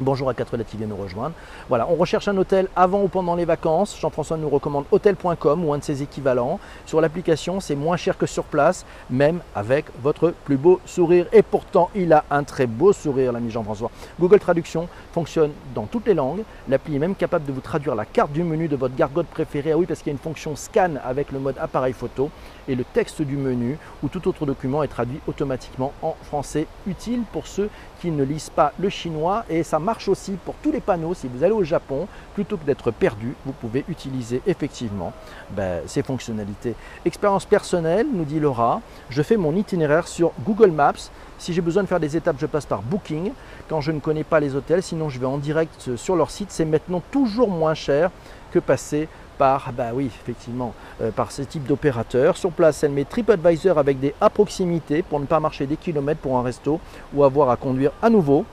Bonjour 0.00 0.28
à 0.28 0.34
4 0.34 0.56
là 0.56 0.62
qui 0.62 0.76
nous 0.76 0.94
rejoindre. 0.94 1.34
Voilà, 1.68 1.88
on 1.90 1.96
recherche 1.96 2.28
un 2.28 2.36
hôtel 2.36 2.68
avant 2.76 3.02
ou 3.02 3.08
pendant 3.08 3.34
les 3.34 3.44
vacances. 3.44 3.98
Jean-François 4.00 4.36
nous 4.36 4.48
recommande 4.48 4.84
hôtel.com 4.92 5.64
ou 5.64 5.72
un 5.72 5.78
de 5.78 5.82
ses 5.82 6.04
équivalents. 6.04 6.60
Sur 6.86 7.00
l'application, 7.00 7.58
c'est 7.58 7.74
moins 7.74 7.96
cher 7.96 8.16
que 8.16 8.24
sur 8.24 8.44
place, 8.44 8.86
même 9.10 9.40
avec 9.56 9.86
votre 10.00 10.32
plus 10.44 10.56
beau 10.56 10.78
sourire. 10.86 11.26
Et 11.32 11.42
pourtant, 11.42 11.90
il 11.96 12.12
a 12.12 12.24
un 12.30 12.44
très 12.44 12.68
beau 12.68 12.92
sourire, 12.92 13.32
l'ami 13.32 13.50
Jean-François. 13.50 13.90
Google 14.20 14.38
Traduction 14.38 14.88
fonctionne 15.12 15.50
dans 15.74 15.86
toutes 15.86 16.06
les 16.06 16.14
langues. 16.14 16.44
L'appli 16.68 16.94
est 16.94 17.00
même 17.00 17.16
capable 17.16 17.46
de 17.46 17.52
vous 17.52 17.60
traduire 17.60 17.96
la 17.96 18.04
carte 18.04 18.30
du 18.30 18.44
menu 18.44 18.68
de 18.68 18.76
votre 18.76 18.94
gargote 18.94 19.26
préférée. 19.26 19.72
Ah 19.72 19.78
oui, 19.78 19.86
parce 19.86 19.98
qu'il 19.98 20.10
y 20.10 20.14
a 20.14 20.16
une 20.16 20.18
fonction 20.18 20.54
scan 20.54 20.92
avec 21.04 21.32
le 21.32 21.40
mode 21.40 21.56
appareil 21.58 21.92
photo. 21.92 22.30
Et 22.68 22.76
le 22.76 22.84
texte 22.84 23.22
du 23.22 23.36
menu 23.36 23.78
ou 24.04 24.08
tout 24.08 24.28
autre 24.28 24.46
document 24.46 24.84
est 24.84 24.88
traduit 24.88 25.18
automatiquement 25.26 25.92
en 26.02 26.14
français, 26.22 26.66
utile 26.86 27.22
pour 27.32 27.48
ceux 27.48 27.68
qui 28.00 28.12
ne 28.12 28.22
lisent 28.22 28.50
pas 28.50 28.72
le 28.78 28.90
chinois. 28.90 29.44
Et 29.48 29.64
ça 29.64 29.78
marche 29.78 29.87
aussi 30.08 30.32
pour 30.44 30.54
tous 30.62 30.70
les 30.70 30.80
panneaux. 30.80 31.14
Si 31.14 31.28
vous 31.28 31.42
allez 31.42 31.52
au 31.52 31.64
Japon, 31.64 32.06
plutôt 32.34 32.56
que 32.56 32.64
d'être 32.64 32.90
perdu, 32.90 33.34
vous 33.46 33.52
pouvez 33.52 33.84
utiliser 33.88 34.42
effectivement 34.46 35.12
ben, 35.50 35.80
ces 35.86 36.02
fonctionnalités. 36.02 36.74
Expérience 37.04 37.46
personnelle, 37.46 38.06
nous 38.12 38.24
dit 38.24 38.38
Laura, 38.38 38.82
je 39.08 39.22
fais 39.22 39.36
mon 39.36 39.54
itinéraire 39.56 40.06
sur 40.06 40.32
Google 40.44 40.70
Maps. 40.70 41.10
Si 41.38 41.52
j'ai 41.52 41.62
besoin 41.62 41.84
de 41.84 41.88
faire 41.88 42.00
des 42.00 42.16
étapes, 42.16 42.36
je 42.38 42.46
passe 42.46 42.66
par 42.66 42.82
Booking. 42.82 43.32
Quand 43.68 43.80
je 43.80 43.92
ne 43.92 44.00
connais 44.00 44.24
pas 44.24 44.40
les 44.40 44.54
hôtels, 44.54 44.82
sinon 44.82 45.08
je 45.08 45.18
vais 45.18 45.26
en 45.26 45.38
direct 45.38 45.96
sur 45.96 46.16
leur 46.16 46.30
site. 46.30 46.50
C'est 46.50 46.64
maintenant 46.64 47.02
toujours 47.10 47.48
moins 47.48 47.74
cher 47.74 48.10
que 48.52 48.58
passer 48.58 49.08
par, 49.38 49.72
bah 49.72 49.90
oui, 49.94 50.06
effectivement, 50.06 50.74
euh, 51.00 51.10
par 51.12 51.30
ce 51.30 51.42
type 51.42 51.64
d'opérateur. 51.64 52.36
Sur 52.36 52.50
place, 52.50 52.82
elle 52.82 52.90
met 52.90 53.04
TripAdvisor 53.04 53.78
avec 53.78 54.00
des 54.00 54.14
à 54.20 54.28
proximité 54.28 55.02
pour 55.02 55.20
ne 55.20 55.26
pas 55.26 55.38
marcher 55.38 55.66
des 55.66 55.76
kilomètres 55.76 56.20
pour 56.20 56.36
un 56.36 56.42
resto 56.42 56.80
ou 57.14 57.22
avoir 57.22 57.48
à 57.50 57.56
conduire 57.56 57.92
à 58.02 58.10
nouveau. 58.10 58.44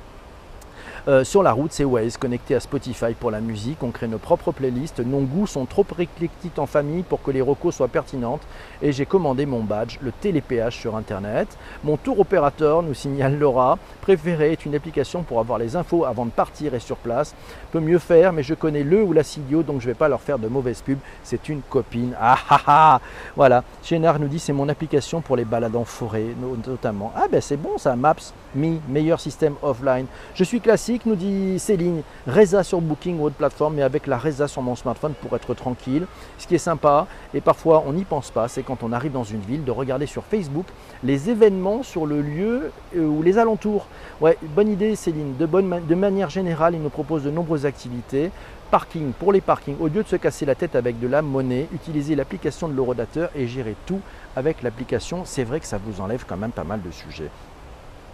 Euh, 1.07 1.23
sur 1.23 1.43
la 1.43 1.51
route, 1.51 1.71
c'est 1.71 1.83
Waze, 1.83 2.17
connecté 2.17 2.55
à 2.55 2.59
Spotify 2.59 3.13
pour 3.13 3.29
la 3.29 3.39
musique. 3.39 3.83
On 3.83 3.91
crée 3.91 4.07
nos 4.07 4.17
propres 4.17 4.51
playlists. 4.51 5.01
Nos 5.01 5.19
goûts 5.19 5.45
sont 5.45 5.65
trop 5.65 5.85
éclectiques 5.99 6.57
en 6.57 6.65
famille 6.65 7.03
pour 7.03 7.21
que 7.21 7.29
les 7.29 7.41
recos 7.41 7.75
soient 7.75 7.87
pertinentes. 7.87 8.41
Et 8.81 8.91
j'ai 8.91 9.05
commandé 9.05 9.45
mon 9.45 9.61
badge, 9.61 9.99
le 10.01 10.11
télépéage 10.11 10.77
sur 10.77 10.95
Internet. 10.95 11.47
Mon 11.83 11.97
tour 11.97 12.19
opérateur, 12.19 12.81
nous 12.81 12.95
signale 12.95 13.37
Laura, 13.37 13.77
préféré 14.01 14.51
est 14.51 14.65
une 14.65 14.73
application 14.73 15.21
pour 15.21 15.39
avoir 15.39 15.59
les 15.59 15.75
infos 15.75 16.05
avant 16.05 16.25
de 16.25 16.31
partir 16.31 16.73
et 16.73 16.79
sur 16.79 16.97
place. 16.97 17.35
Peut 17.71 17.79
mieux 17.79 17.99
faire, 17.99 18.33
mais 18.33 18.41
je 18.41 18.55
connais 18.55 18.83
le 18.83 19.03
ou 19.03 19.13
la 19.13 19.23
CDO, 19.23 19.61
donc 19.61 19.81
je 19.81 19.87
ne 19.87 19.91
vais 19.91 19.97
pas 19.97 20.07
leur 20.07 20.21
faire 20.21 20.39
de 20.39 20.47
mauvaises 20.47 20.81
pubs. 20.81 20.97
C'est 21.23 21.49
une 21.49 21.61
copine. 21.61 22.15
Ah 22.19 22.39
ah 22.49 22.61
ah 22.65 23.01
Voilà. 23.35 23.63
Chénard 23.83 24.19
nous 24.19 24.27
dit 24.27 24.39
c'est 24.39 24.53
mon 24.53 24.69
application 24.69 25.21
pour 25.21 25.35
les 25.35 25.45
balades 25.45 25.75
en 25.75 25.85
forêt, 25.85 26.25
notamment. 26.67 27.13
Ah 27.15 27.25
ben 27.31 27.41
c'est 27.41 27.57
bon 27.57 27.77
ça, 27.77 27.95
Maps, 27.95 28.15
Me, 28.55 28.77
meilleur 28.87 29.19
système 29.19 29.55
offline. 29.61 30.05
Je 30.33 30.43
suis 30.43 30.61
classique 30.61 31.05
nous 31.05 31.15
dit 31.15 31.59
Céline. 31.59 32.01
Reza 32.27 32.63
sur 32.63 32.81
Booking 32.81 33.19
ou 33.19 33.25
autre 33.25 33.35
plateforme, 33.35 33.75
mais 33.75 33.83
avec 33.83 34.07
la 34.07 34.17
Reza 34.17 34.47
sur 34.47 34.61
mon 34.61 34.75
smartphone 34.75 35.13
pour 35.21 35.35
être 35.35 35.53
tranquille. 35.53 36.07
Ce 36.37 36.47
qui 36.47 36.55
est 36.55 36.59
sympa, 36.59 37.07
et 37.33 37.41
parfois 37.41 37.83
on 37.85 37.93
n'y 37.93 38.05
pense 38.05 38.31
pas, 38.31 38.47
c'est 38.47 38.63
quand 38.63 38.83
on 38.83 38.91
arrive 38.91 39.11
dans 39.11 39.23
une 39.23 39.41
ville 39.41 39.63
de 39.63 39.71
regarder 39.71 40.05
sur 40.05 40.23
Facebook 40.23 40.65
les 41.03 41.29
événements 41.29 41.83
sur 41.83 42.05
le 42.05 42.21
lieu 42.21 42.71
euh, 42.95 43.05
ou 43.05 43.21
les 43.21 43.37
alentours. 43.37 43.87
Ouais, 44.21 44.37
bonne 44.55 44.69
idée 44.69 44.95
Céline. 44.95 45.35
De, 45.37 45.95
manière 45.95 46.29
générale, 46.29 46.75
il 46.75 46.81
nous 46.81 46.89
propose 46.89 47.23
de 47.23 47.31
nombreuses 47.31 47.65
activités 47.65 48.31
parking 48.71 49.13
pour 49.13 49.31
les 49.31 49.41
parkings, 49.41 49.77
au 49.79 49.87
lieu 49.87 50.03
de 50.03 50.07
se 50.07 50.15
casser 50.15 50.45
la 50.45 50.55
tête 50.55 50.75
avec 50.75 50.99
de 50.99 51.07
la 51.07 51.21
monnaie, 51.21 51.67
utilisez 51.73 52.15
l'application 52.15 52.67
de 52.67 52.73
l'eurodateur 52.73 53.29
et 53.35 53.47
gérez 53.47 53.75
tout 53.85 54.01
avec 54.35 54.63
l'application. 54.63 55.21
C'est 55.23 55.43
vrai 55.43 55.59
que 55.59 55.67
ça 55.67 55.77
vous 55.77 56.01
enlève 56.01 56.25
quand 56.27 56.37
même 56.37 56.51
pas 56.51 56.63
mal 56.63 56.81
de 56.81 56.91
sujets. 56.91 57.29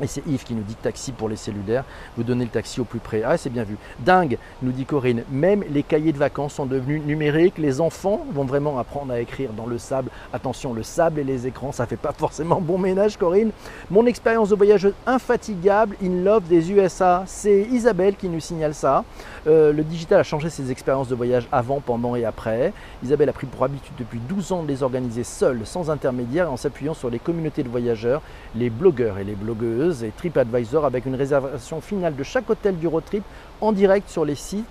Et 0.02 0.08
c'est 0.08 0.26
Yves 0.28 0.44
qui 0.44 0.56
nous 0.56 0.64
dit 0.64 0.76
taxi 0.76 1.12
pour 1.12 1.30
les 1.30 1.36
cellulaires. 1.36 1.84
Vous 2.18 2.24
donnez 2.24 2.46
le 2.46 2.50
taxi 2.50 2.82
au 2.82 2.86
plus 2.86 3.00
près. 3.00 3.22
Ah, 3.24 3.38
c'est 3.38 3.52
bien 3.52 3.64
vu. 3.64 3.78
Dingue, 4.00 4.38
nous 4.64 4.72
dit 4.72 4.86
Corinne. 4.86 5.24
Même 5.30 5.64
les 5.70 5.84
cahiers 5.84 6.12
de 6.12 6.18
vacances 6.18 6.56
sont 6.56 6.66
devenus 6.66 7.04
numériques. 7.04 7.60
Les 7.60 7.82
enfants 7.82 8.26
vont 8.34 8.46
vraiment 8.46 8.80
apprendre 8.80 9.14
à 9.14 9.20
écrire 9.20 9.54
dans 9.54 9.68
le 9.68 9.78
sable. 9.78 10.10
Attention, 10.34 10.74
le 10.74 10.82
sable 10.82 11.20
et 11.20 11.24
les 11.24 11.46
écrans, 11.46 11.72
ça 11.72 11.86
fait 11.86 11.98
pas 11.98 12.14
forcément 12.14 12.60
bon 12.60 12.80
ménage, 12.80 13.18
Corinne. 13.18 13.52
Mon 13.92 14.08
expérience 14.08 14.50
de 14.50 14.56
voyageuse 14.56 14.94
infatigable, 15.06 15.96
in 16.04 16.24
love 16.24 16.48
des 16.48 16.72
USA. 16.72 17.24
C'est 17.28 17.68
Isabelle 17.72 18.16
qui 18.16 18.28
nous 18.28 18.40
signale 18.40 18.74
ça. 18.74 19.04
Euh, 19.46 19.72
le 19.72 19.84
digital 19.84 20.20
a 20.20 20.24
changé 20.24 20.50
ses 20.50 20.72
expériences 20.72 21.10
de 21.10 21.16
voyage 21.16 21.48
avant, 21.52 21.80
pendant 21.80 22.16
et 22.16 22.26
après. 22.26 22.74
Isabelle 23.04 23.30
a 23.30 23.34
pris 23.34 23.46
pour 23.46 23.64
habitude 23.64 23.94
depuis 24.00 24.20
12 24.20 24.52
ans 24.52 24.64
de 24.64 24.68
les 24.68 24.82
organiser 24.82 25.24
seule, 25.24 25.62
sans 25.66 25.92
intermédiaire, 25.92 26.52
en 26.52 26.58
s'appuyant 26.58 26.96
sur 26.96 27.12
les 27.12 27.20
communautés 27.20 27.62
de 27.62 27.70
voyageurs, 27.70 28.22
les 28.56 28.72
blogueurs 28.72 29.20
et 29.20 29.24
les 29.24 29.36
blogueuses 29.36 29.91
et 30.04 30.12
TripAdvisor 30.16 30.86
avec 30.86 31.06
une 31.06 31.16
réservation 31.16 31.82
finale 31.82 32.16
de 32.16 32.24
chaque 32.24 32.50
hôtel 32.50 32.78
du 32.78 32.88
road 32.88 33.04
trip 33.06 33.24
en 33.60 33.72
direct 33.72 34.10
sur 34.10 34.26
les 34.26 34.36
sites 34.36 34.66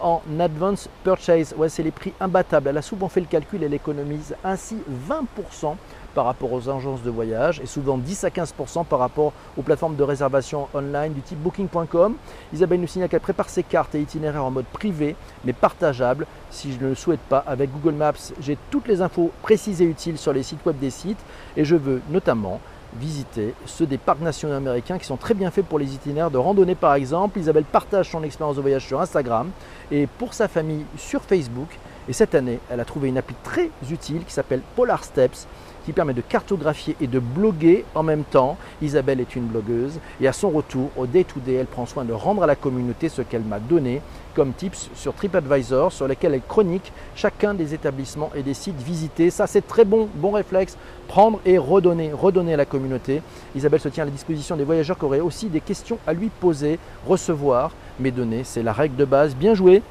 en 0.00 0.22
advance 0.38 0.88
purchase. 1.04 1.54
Ouais, 1.56 1.68
c'est 1.68 1.82
les 1.82 1.90
prix 1.90 2.12
imbattables. 2.20 2.68
Elle 2.68 2.78
a 2.78 2.82
souvent 2.82 3.08
fait 3.08 3.20
le 3.20 3.26
calcul, 3.26 3.62
elle 3.62 3.74
économise 3.74 4.34
ainsi 4.44 4.76
20% 5.08 5.74
par 6.14 6.24
rapport 6.24 6.52
aux 6.52 6.68
agences 6.68 7.02
de 7.02 7.10
voyage 7.10 7.60
et 7.60 7.66
souvent 7.66 7.98
10 7.98 8.24
à 8.24 8.28
15% 8.30 8.84
par 8.84 8.98
rapport 8.98 9.32
aux 9.56 9.62
plateformes 9.62 9.96
de 9.96 10.02
réservation 10.02 10.68
online 10.74 11.12
du 11.12 11.20
type 11.20 11.38
booking.com. 11.38 12.14
Isabelle 12.52 12.80
nous 12.80 12.86
signale 12.86 13.08
qu'elle 13.08 13.20
prépare 13.20 13.48
ses 13.48 13.62
cartes 13.62 13.94
et 13.94 14.00
itinéraires 14.00 14.44
en 14.44 14.50
mode 14.50 14.66
privé 14.66 15.16
mais 15.44 15.52
partageable 15.52 16.26
si 16.50 16.72
je 16.72 16.80
ne 16.80 16.88
le 16.88 16.94
souhaite 16.94 17.20
pas. 17.20 17.44
Avec 17.46 17.70
Google 17.70 17.96
Maps, 17.96 18.32
j'ai 18.40 18.58
toutes 18.70 18.88
les 18.88 19.02
infos 19.02 19.30
précises 19.42 19.82
et 19.82 19.84
utiles 19.84 20.18
sur 20.18 20.32
les 20.32 20.42
sites 20.42 20.64
web 20.66 20.78
des 20.78 20.90
sites 20.90 21.20
et 21.56 21.64
je 21.64 21.76
veux 21.76 22.00
notamment 22.10 22.60
visiter 22.94 23.54
ceux 23.66 23.86
des 23.86 23.98
parcs 23.98 24.20
nationaux 24.20 24.54
américains 24.54 24.98
qui 24.98 25.04
sont 25.04 25.16
très 25.16 25.34
bien 25.34 25.50
faits 25.50 25.66
pour 25.66 25.78
les 25.78 25.94
itinéraires 25.94 26.30
de 26.30 26.38
randonnée 26.38 26.74
par 26.74 26.94
exemple. 26.94 27.38
Isabelle 27.38 27.64
partage 27.64 28.10
son 28.10 28.22
expérience 28.22 28.56
de 28.56 28.60
voyage 28.60 28.86
sur 28.86 29.00
Instagram 29.00 29.50
et 29.90 30.06
pour 30.06 30.34
sa 30.34 30.48
famille 30.48 30.84
sur 30.96 31.22
Facebook. 31.22 31.68
Et 32.08 32.12
cette 32.12 32.34
année, 32.34 32.58
elle 32.70 32.80
a 32.80 32.84
trouvé 32.84 33.08
une 33.08 33.18
appli 33.18 33.36
très 33.44 33.70
utile 33.90 34.24
qui 34.24 34.32
s'appelle 34.32 34.62
Polar 34.76 35.04
Steps 35.04 35.46
qui 35.84 35.92
permet 35.92 36.12
de 36.12 36.20
cartographier 36.20 36.96
et 37.00 37.06
de 37.06 37.18
bloguer 37.18 37.84
en 37.94 38.02
même 38.02 38.24
temps. 38.24 38.58
Isabelle 38.82 39.20
est 39.20 39.36
une 39.36 39.46
blogueuse 39.46 40.00
et 40.20 40.28
à 40.28 40.34
son 40.34 40.50
retour, 40.50 40.90
au 40.96 41.06
day-to-day, 41.06 41.54
elle 41.54 41.66
prend 41.66 41.86
soin 41.86 42.04
de 42.04 42.12
rendre 42.12 42.42
à 42.42 42.46
la 42.46 42.56
communauté 42.56 43.08
ce 43.08 43.22
qu'elle 43.22 43.42
m'a 43.42 43.58
donné 43.58 44.02
comme 44.34 44.52
tips 44.52 44.90
sur 44.94 45.14
TripAdvisor 45.14 45.90
sur 45.90 46.06
lesquels 46.06 46.34
elle 46.34 46.42
chronique 46.42 46.92
chacun 47.16 47.54
des 47.54 47.74
établissements 47.74 48.30
et 48.34 48.42
des 48.42 48.54
sites 48.54 48.80
visités. 48.80 49.30
Ça, 49.30 49.46
c'est 49.46 49.66
très 49.66 49.84
bon, 49.84 50.08
bon 50.14 50.30
réflexe. 50.30 50.76
Prendre 51.08 51.40
et 51.46 51.56
redonner, 51.56 52.12
redonner 52.12 52.54
à 52.54 52.58
la 52.58 52.66
communauté. 52.66 53.22
Isabelle 53.56 53.80
se 53.80 53.88
tient 53.88 54.02
à 54.02 54.06
la 54.06 54.12
disposition 54.12 54.56
des 54.56 54.64
voyageurs 54.64 54.98
qui 54.98 55.06
auraient 55.06 55.20
aussi 55.20 55.48
des 55.48 55.62
questions 55.62 55.98
à 56.06 56.12
lui 56.12 56.28
poser, 56.28 56.78
recevoir 57.06 57.72
mes 57.98 58.10
données. 58.10 58.44
C'est 58.44 58.62
la 58.62 58.72
règle 58.72 58.96
de 58.96 59.06
base. 59.06 59.34
Bien 59.34 59.54
joué. 59.54 59.82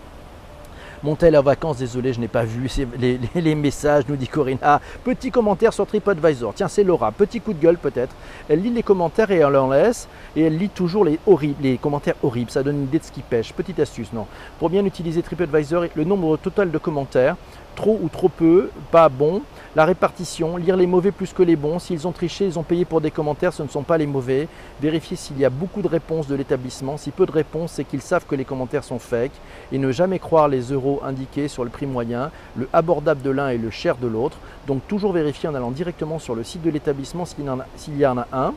Montel 1.03 1.37
en 1.37 1.43
vacances, 1.43 1.77
désolé, 1.77 2.11
je 2.11 2.19
n'ai 2.19 2.27
pas 2.27 2.43
vu 2.43 2.69
les, 3.35 3.55
messages, 3.55 4.05
nous 4.07 4.15
dit 4.15 4.27
Corinne. 4.27 4.57
Ah, 4.61 4.81
petit 5.03 5.29
commentaire 5.29 5.71
sur 5.71 5.85
TripAdvisor. 5.85 6.53
Tiens, 6.55 6.67
c'est 6.67 6.83
Laura. 6.83 7.11
Petit 7.11 7.39
coup 7.39 7.53
de 7.53 7.59
gueule 7.59 7.77
peut-être. 7.77 8.15
Elle 8.49 8.61
lit 8.61 8.71
les 8.71 8.83
commentaires 8.83 9.29
et 9.29 9.37
elle 9.37 9.55
en 9.55 9.69
laisse. 9.69 10.07
Et 10.35 10.43
elle 10.43 10.57
lit 10.57 10.69
toujours 10.69 11.05
les, 11.05 11.19
les 11.61 11.77
commentaires 11.77 12.15
horribles. 12.23 12.49
Ça 12.49 12.63
donne 12.63 12.77
une 12.77 12.83
idée 12.85 12.99
de 12.99 13.03
ce 13.03 13.11
qui 13.11 13.21
pêche. 13.21 13.53
Petite 13.53 13.79
astuce, 13.79 14.11
non. 14.11 14.25
Pour 14.59 14.69
bien 14.69 14.83
utiliser 14.85 15.21
TripAdvisor, 15.21 15.85
le 15.93 16.03
nombre 16.03 16.37
total 16.37 16.71
de 16.71 16.77
commentaires, 16.77 17.35
trop 17.77 17.97
ou 18.01 18.09
trop 18.09 18.27
peu, 18.27 18.71
pas 18.91 19.07
bon. 19.07 19.41
La 19.75 19.85
répartition, 19.85 20.57
lire 20.57 20.75
les 20.75 20.87
mauvais 20.87 21.11
plus 21.11 21.31
que 21.31 21.43
les 21.43 21.55
bons. 21.55 21.77
S'ils 21.77 22.07
ont 22.07 22.11
triché, 22.11 22.45
ils 22.45 22.57
ont 22.57 22.63
payé 22.63 22.83
pour 22.83 22.99
des 22.99 23.11
commentaires, 23.11 23.53
ce 23.53 23.61
ne 23.61 23.67
sont 23.67 23.83
pas 23.83 23.99
les 23.99 24.07
mauvais. 24.07 24.47
Vérifier 24.81 25.15
s'il 25.15 25.37
y 25.37 25.45
a 25.45 25.51
beaucoup 25.51 25.83
de 25.83 25.87
réponses 25.87 26.27
de 26.27 26.33
l'établissement. 26.33 26.97
Si 26.97 27.11
peu 27.11 27.27
de 27.27 27.31
réponses, 27.31 27.73
c'est 27.73 27.83
qu'ils 27.83 28.01
savent 28.01 28.25
que 28.25 28.33
les 28.33 28.45
commentaires 28.45 28.83
sont 28.83 28.97
fake. 28.97 29.33
Et 29.71 29.77
ne 29.77 29.91
jamais 29.91 30.17
croire 30.17 30.47
les 30.47 30.71
euros 30.73 31.01
indiqués 31.05 31.47
sur 31.47 31.63
le 31.63 31.69
prix 31.69 31.85
moyen, 31.85 32.31
le 32.57 32.67
abordable 32.73 33.21
de 33.21 33.29
l'un 33.29 33.49
et 33.49 33.59
le 33.59 33.69
cher 33.69 33.97
de 33.97 34.07
l'autre. 34.07 34.37
Donc 34.65 34.81
toujours 34.87 35.13
vérifier 35.13 35.47
en 35.47 35.53
allant 35.53 35.71
directement 35.71 36.17
sur 36.17 36.33
le 36.33 36.43
site 36.43 36.63
de 36.63 36.71
l'établissement 36.71 37.25
s'il 37.25 37.97
y 37.97 38.05
en 38.07 38.17
a 38.17 38.27
un. 38.33 38.53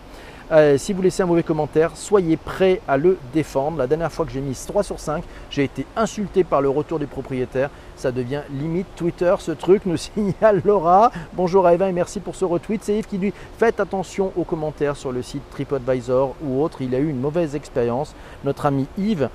Euh, 0.53 0.77
si 0.79 0.93
vous 0.93 1.01
laissez 1.01 1.23
un 1.23 1.27
mauvais 1.27 1.45
commentaire, 1.45 1.93
soyez 1.95 2.37
prêt 2.37 2.81
à 2.89 2.97
le 2.97 3.19
défendre. 3.33 3.79
La 3.79 3.87
dernière 3.87 4.11
fois 4.11 4.27
que 4.27 4.33
j'ai 4.33 4.41
mis 4.41 4.55
3 4.55 4.83
sur 4.83 4.99
5, 4.99 5.23
j'ai 5.49 5.63
été 5.63 5.87
insulté 5.95 6.43
par 6.43 6.61
le 6.61 6.69
retour 6.69 6.99
du 6.99 7.07
propriétaire. 7.07 7.71
Ça 7.95 8.11
devient 8.11 8.43
limite 8.51 8.89
Twitter 8.97 9.33
ce 9.39 9.53
truc, 9.53 9.87
nous 9.87 9.97
signale 9.97 10.61
Laura. 10.65 11.13
Bonjour 11.35 11.67
à 11.67 11.75
Eva 11.75 11.89
et 11.89 11.93
merci 11.93 12.19
pour 12.19 12.35
ce 12.35 12.45
retweet. 12.45 12.83
C'est 12.83 12.99
Yves 12.99 13.07
qui 13.07 13.19
dit 13.19 13.33
faites 13.59 13.79
attention 13.79 14.33
aux 14.37 14.43
commentaires 14.43 14.97
sur 14.97 15.13
le 15.13 15.23
site 15.23 15.49
TripAdvisor 15.53 16.35
ou 16.45 16.61
autre. 16.63 16.83
Il 16.83 16.97
a 16.97 16.99
eu 16.99 17.09
une 17.09 17.21
mauvaise 17.21 17.55
expérience. 17.55 18.17
Notre 18.45 18.67
ami 18.67 18.89
Yves 18.99 19.29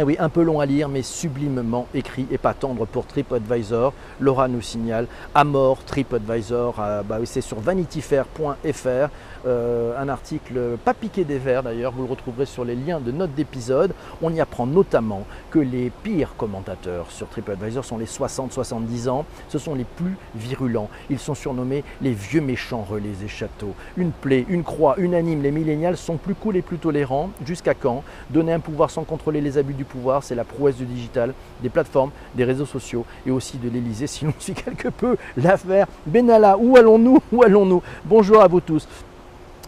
ah 0.00 0.04
oui, 0.04 0.14
un 0.20 0.28
peu 0.28 0.44
long 0.44 0.60
à 0.60 0.66
lire, 0.66 0.88
mais 0.88 1.02
sublimement 1.02 1.88
écrit 1.92 2.28
et 2.30 2.38
pas 2.38 2.54
tendre 2.54 2.86
pour 2.86 3.04
TripAdvisor. 3.04 3.92
Laura 4.20 4.46
nous 4.46 4.60
signale 4.60 5.08
à 5.34 5.42
mort 5.42 5.82
TripAdvisor. 5.84 6.76
Bah 6.76 7.18
c'est 7.24 7.40
sur 7.40 7.58
vanityfair.fr. 7.58 9.08
Euh, 9.46 10.00
un 10.00 10.08
article 10.08 10.76
pas 10.84 10.94
piqué 10.94 11.24
des 11.24 11.38
verres 11.38 11.62
d'ailleurs, 11.62 11.92
vous 11.92 12.02
le 12.02 12.10
retrouverez 12.10 12.46
sur 12.46 12.64
les 12.64 12.76
liens 12.76 13.00
de 13.00 13.10
notes 13.10 13.34
d'épisode. 13.34 13.92
On 14.22 14.32
y 14.32 14.40
apprend 14.40 14.66
notamment 14.66 15.24
que 15.50 15.58
les 15.58 15.90
pires 15.90 16.34
commentateurs 16.36 17.10
sur 17.10 17.28
TripAdvisor 17.28 17.84
sont 17.84 17.98
les 17.98 18.06
60-70 18.06 19.08
ans. 19.08 19.24
Ce 19.48 19.58
sont 19.58 19.74
les 19.74 19.84
plus 19.84 20.16
virulents. 20.36 20.90
Ils 21.10 21.18
sont 21.18 21.34
surnommés 21.34 21.82
les 22.02 22.12
vieux 22.12 22.40
méchants 22.40 22.86
relais 22.88 23.24
et 23.24 23.28
châteaux. 23.28 23.74
Une 23.96 24.12
plaie, 24.12 24.46
une 24.48 24.62
croix, 24.62 24.94
unanime. 24.98 25.42
Les 25.42 25.50
millénials 25.50 25.96
sont 25.96 26.18
plus 26.18 26.36
cool 26.36 26.56
et 26.56 26.62
plus 26.62 26.78
tolérants. 26.78 27.30
Jusqu'à 27.44 27.74
quand? 27.74 28.04
Donner 28.30 28.52
un 28.52 28.60
pouvoir 28.60 28.90
sans 28.90 29.02
contrôler 29.02 29.40
les 29.40 29.58
abus 29.58 29.74
du 29.74 29.87
pouvoir, 29.88 30.22
c'est 30.22 30.34
la 30.34 30.44
prouesse 30.44 30.76
du 30.76 30.84
digital, 30.84 31.34
des 31.62 31.68
plateformes, 31.68 32.10
des 32.34 32.44
réseaux 32.44 32.66
sociaux 32.66 33.04
et 33.26 33.30
aussi 33.30 33.58
de 33.58 33.68
l'Elysée. 33.68 34.06
Si 34.06 34.24
l'on 34.24 34.34
suit 34.38 34.54
quelque 34.54 34.88
peu 34.88 35.16
l'affaire 35.36 35.86
Benalla, 36.06 36.56
où 36.58 36.76
allons-nous? 36.76 37.18
Où 37.32 37.42
allons-nous? 37.42 37.82
Bonjour 38.04 38.42
à 38.42 38.48
vous 38.48 38.60
tous. 38.60 38.86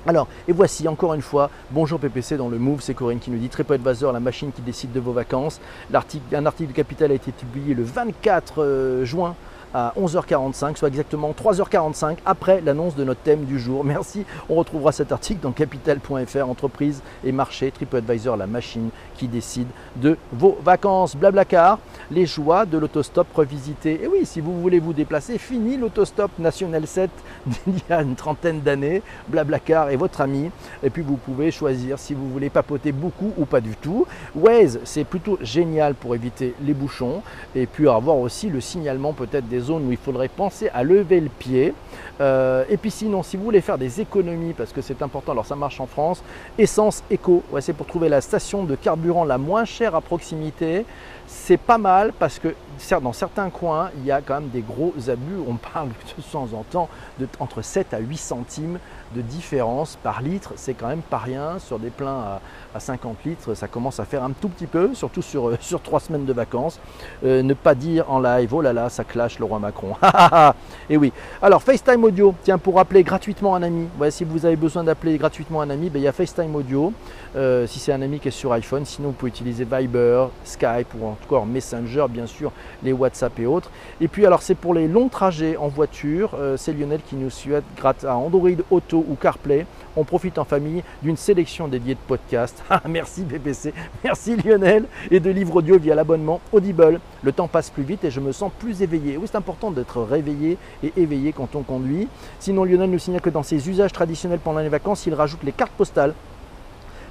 Alors, 0.06 0.28
et 0.48 0.52
voici 0.52 0.88
encore 0.88 1.12
une 1.12 1.20
fois, 1.20 1.50
bonjour 1.70 2.00
PPC 2.00 2.38
dans 2.38 2.48
le 2.48 2.58
Move, 2.58 2.80
c'est 2.80 2.94
Corinne 2.94 3.18
qui 3.18 3.30
nous 3.30 3.38
dit 3.38 3.50
TripAdvisor, 3.50 4.12
la 4.12 4.20
machine 4.20 4.50
qui 4.50 4.62
décide 4.62 4.92
de 4.92 5.00
vos 5.00 5.12
vacances. 5.12 5.60
un 5.92 6.46
article 6.46 6.68
du 6.68 6.74
Capital 6.74 7.10
a 7.10 7.14
été 7.14 7.32
publié 7.32 7.74
le 7.74 7.82
24 7.82 8.62
euh, 8.62 9.04
juin 9.04 9.34
à 9.74 9.92
11h45, 9.98 10.76
soit 10.76 10.88
exactement 10.88 11.32
3h45 11.32 12.18
après 12.26 12.60
l'annonce 12.60 12.94
de 12.96 13.04
notre 13.04 13.20
thème 13.20 13.44
du 13.44 13.58
jour. 13.58 13.84
Merci, 13.84 14.24
on 14.48 14.56
retrouvera 14.56 14.92
cet 14.92 15.12
article 15.12 15.40
dans 15.40 15.52
capital.fr, 15.52 16.48
entreprise 16.48 17.02
et 17.24 17.32
marché, 17.32 17.70
TripAdvisor, 17.70 18.36
la 18.36 18.46
machine 18.46 18.90
qui 19.16 19.28
décide 19.28 19.68
de 19.96 20.16
vos 20.32 20.58
vacances. 20.64 21.16
Blablacar, 21.16 21.78
les 22.10 22.26
joies 22.26 22.66
de 22.66 22.78
l'autostop 22.78 23.26
revisité. 23.34 24.00
Et 24.02 24.06
oui, 24.06 24.24
si 24.24 24.40
vous 24.40 24.60
voulez 24.60 24.78
vous 24.78 24.92
déplacer, 24.92 25.38
fini 25.38 25.76
l'autostop 25.76 26.30
National 26.38 26.86
7 26.86 27.10
d'il 27.46 27.80
y 27.88 27.92
a 27.92 28.02
une 28.02 28.14
trentaine 28.14 28.60
d'années. 28.60 29.02
Blablacar 29.28 29.90
est 29.90 29.96
votre 29.96 30.20
ami. 30.20 30.50
Et 30.82 30.90
puis 30.90 31.02
vous 31.02 31.16
pouvez 31.16 31.50
choisir 31.50 31.98
si 31.98 32.14
vous 32.14 32.28
voulez 32.30 32.50
papoter 32.50 32.92
beaucoup 32.92 33.32
ou 33.36 33.44
pas 33.44 33.60
du 33.60 33.76
tout. 33.76 34.06
Waze, 34.34 34.80
c'est 34.84 35.04
plutôt 35.04 35.38
génial 35.42 35.94
pour 35.94 36.14
éviter 36.14 36.54
les 36.62 36.74
bouchons 36.74 37.22
et 37.54 37.66
puis 37.66 37.88
avoir 37.88 38.16
aussi 38.16 38.48
le 38.48 38.60
signalement 38.60 39.12
peut-être 39.12 39.48
des 39.48 39.59
zones 39.60 39.86
où 39.86 39.92
il 39.92 39.98
faudrait 39.98 40.28
penser 40.28 40.68
à 40.72 40.82
lever 40.82 41.20
le 41.20 41.28
pied. 41.28 41.74
Euh, 42.20 42.64
et 42.68 42.76
puis 42.76 42.90
sinon, 42.90 43.22
si 43.22 43.36
vous 43.36 43.44
voulez 43.44 43.60
faire 43.60 43.78
des 43.78 44.00
économies, 44.00 44.52
parce 44.52 44.72
que 44.72 44.82
c'est 44.82 45.02
important, 45.02 45.32
alors 45.32 45.46
ça 45.46 45.56
marche 45.56 45.80
en 45.80 45.86
France, 45.86 46.22
Essence 46.58 47.02
Eco, 47.12 47.42
ouais, 47.52 47.60
c'est 47.60 47.72
pour 47.72 47.86
trouver 47.86 48.08
la 48.08 48.20
station 48.20 48.64
de 48.64 48.74
carburant 48.74 49.24
la 49.24 49.38
moins 49.38 49.64
chère 49.64 49.94
à 49.94 50.00
proximité. 50.00 50.84
C'est 51.26 51.56
pas 51.58 51.78
mal 51.78 52.12
parce 52.18 52.38
que 52.38 52.54
dans 53.00 53.12
certains 53.12 53.50
coins, 53.50 53.90
il 53.98 54.06
y 54.06 54.10
a 54.10 54.20
quand 54.20 54.34
même 54.34 54.48
des 54.48 54.62
gros 54.62 54.92
abus. 55.08 55.36
On 55.46 55.54
parle 55.54 55.88
de 55.88 56.22
temps 56.22 56.48
en 56.54 56.62
temps 56.64 56.88
de 57.18 57.28
entre 57.38 57.62
7 57.62 57.94
à 57.94 57.98
8 57.98 58.16
centimes 58.16 58.78
de 59.14 59.22
différence 59.22 59.98
par 60.02 60.22
litre. 60.22 60.52
C'est 60.56 60.74
quand 60.74 60.88
même 60.88 61.02
pas 61.02 61.18
rien. 61.18 61.58
Sur 61.58 61.78
des 61.78 61.90
pleins 61.90 62.40
à, 62.74 62.80
50 62.80 63.24
litres, 63.24 63.54
ça 63.54 63.66
commence 63.66 63.98
à 64.00 64.04
faire 64.04 64.22
un 64.22 64.30
tout 64.30 64.48
petit 64.48 64.66
peu, 64.66 64.94
surtout 64.94 65.22
sur, 65.22 65.48
euh, 65.48 65.58
sur 65.60 65.82
3 65.82 66.00
semaines 66.00 66.24
de 66.24 66.32
vacances. 66.32 66.78
Euh, 67.24 67.42
ne 67.42 67.54
pas 67.54 67.74
dire 67.74 68.10
en 68.10 68.20
live, 68.20 68.54
oh 68.54 68.60
là 68.60 68.72
là, 68.72 68.88
ça 68.88 69.04
clash 69.04 69.38
le 69.38 69.44
roi 69.44 69.58
Macron. 69.58 69.94
Et 70.90 70.96
oui. 70.96 71.12
Alors, 71.42 71.62
FaceTime 71.62 72.04
Audio, 72.04 72.34
tiens, 72.42 72.58
pour 72.58 72.78
appeler 72.78 73.02
gratuitement 73.02 73.54
un 73.54 73.62
ami. 73.62 73.88
si 74.10 74.24
vous 74.24 74.46
avez 74.46 74.56
besoin 74.56 74.84
d'appeler 74.84 75.18
gratuitement 75.18 75.60
un 75.60 75.70
ami, 75.70 75.90
ben, 75.90 75.98
il 75.98 76.04
y 76.04 76.08
a 76.08 76.12
FaceTime 76.12 76.54
Audio. 76.54 76.92
Euh, 77.36 77.66
si 77.66 77.78
c'est 77.78 77.92
un 77.92 78.02
ami 78.02 78.18
qui 78.18 78.28
est 78.28 78.32
sur 78.32 78.52
iPhone, 78.52 78.84
sinon 78.84 79.08
vous 79.08 79.14
pouvez 79.14 79.30
utiliser 79.30 79.64
Viber, 79.64 80.26
Skype 80.44 80.88
ou 80.98 81.06
encore 81.06 81.46
Messenger, 81.46 82.06
bien 82.08 82.26
sûr, 82.26 82.52
les 82.82 82.92
WhatsApp 82.92 83.38
et 83.38 83.46
autres. 83.46 83.70
Et 84.00 84.08
puis 84.08 84.26
alors 84.26 84.42
c'est 84.42 84.54
pour 84.54 84.74
les 84.74 84.88
longs 84.88 85.08
trajets 85.08 85.56
en 85.56 85.68
voiture, 85.68 86.32
euh, 86.34 86.56
c'est 86.56 86.72
Lionel 86.72 87.00
qui 87.08 87.16
nous 87.16 87.30
souhaite 87.30 87.64
grâce 87.76 88.04
à 88.04 88.16
Android 88.16 88.50
Auto 88.70 89.04
ou 89.08 89.14
CarPlay, 89.14 89.66
on 89.96 90.04
profite 90.04 90.38
en 90.38 90.44
famille 90.44 90.82
d'une 91.02 91.16
sélection 91.16 91.68
dédiée 91.68 91.94
de 91.94 92.00
podcasts. 92.06 92.62
Ah, 92.72 92.82
merci 92.88 93.22
BPC, 93.22 93.74
merci 94.04 94.36
Lionel, 94.36 94.84
et 95.10 95.18
de 95.18 95.28
livres 95.28 95.56
audio 95.56 95.76
via 95.76 95.94
l'abonnement 95.96 96.40
Audible. 96.52 97.00
Le 97.22 97.32
temps 97.32 97.48
passe 97.48 97.68
plus 97.68 97.82
vite 97.82 98.04
et 98.04 98.10
je 98.10 98.20
me 98.20 98.30
sens 98.30 98.52
plus 98.60 98.80
éveillé. 98.80 99.16
Oui, 99.16 99.26
c'est 99.26 99.36
important 99.36 99.72
d'être 99.72 100.00
réveillé 100.02 100.56
et 100.84 100.92
éveillé 100.96 101.32
quand 101.32 101.56
on 101.56 101.62
conduit. 101.62 102.06
Sinon, 102.38 102.64
Lionel 102.64 102.90
nous 102.90 102.98
signale 103.00 103.20
que 103.20 103.30
dans 103.30 103.42
ses 103.42 103.68
usages 103.68 103.92
traditionnels 103.92 104.38
pendant 104.38 104.60
les 104.60 104.68
vacances, 104.68 105.04
il 105.06 105.14
rajoute 105.14 105.42
les 105.42 105.52
cartes 105.52 105.72
postales 105.72 106.14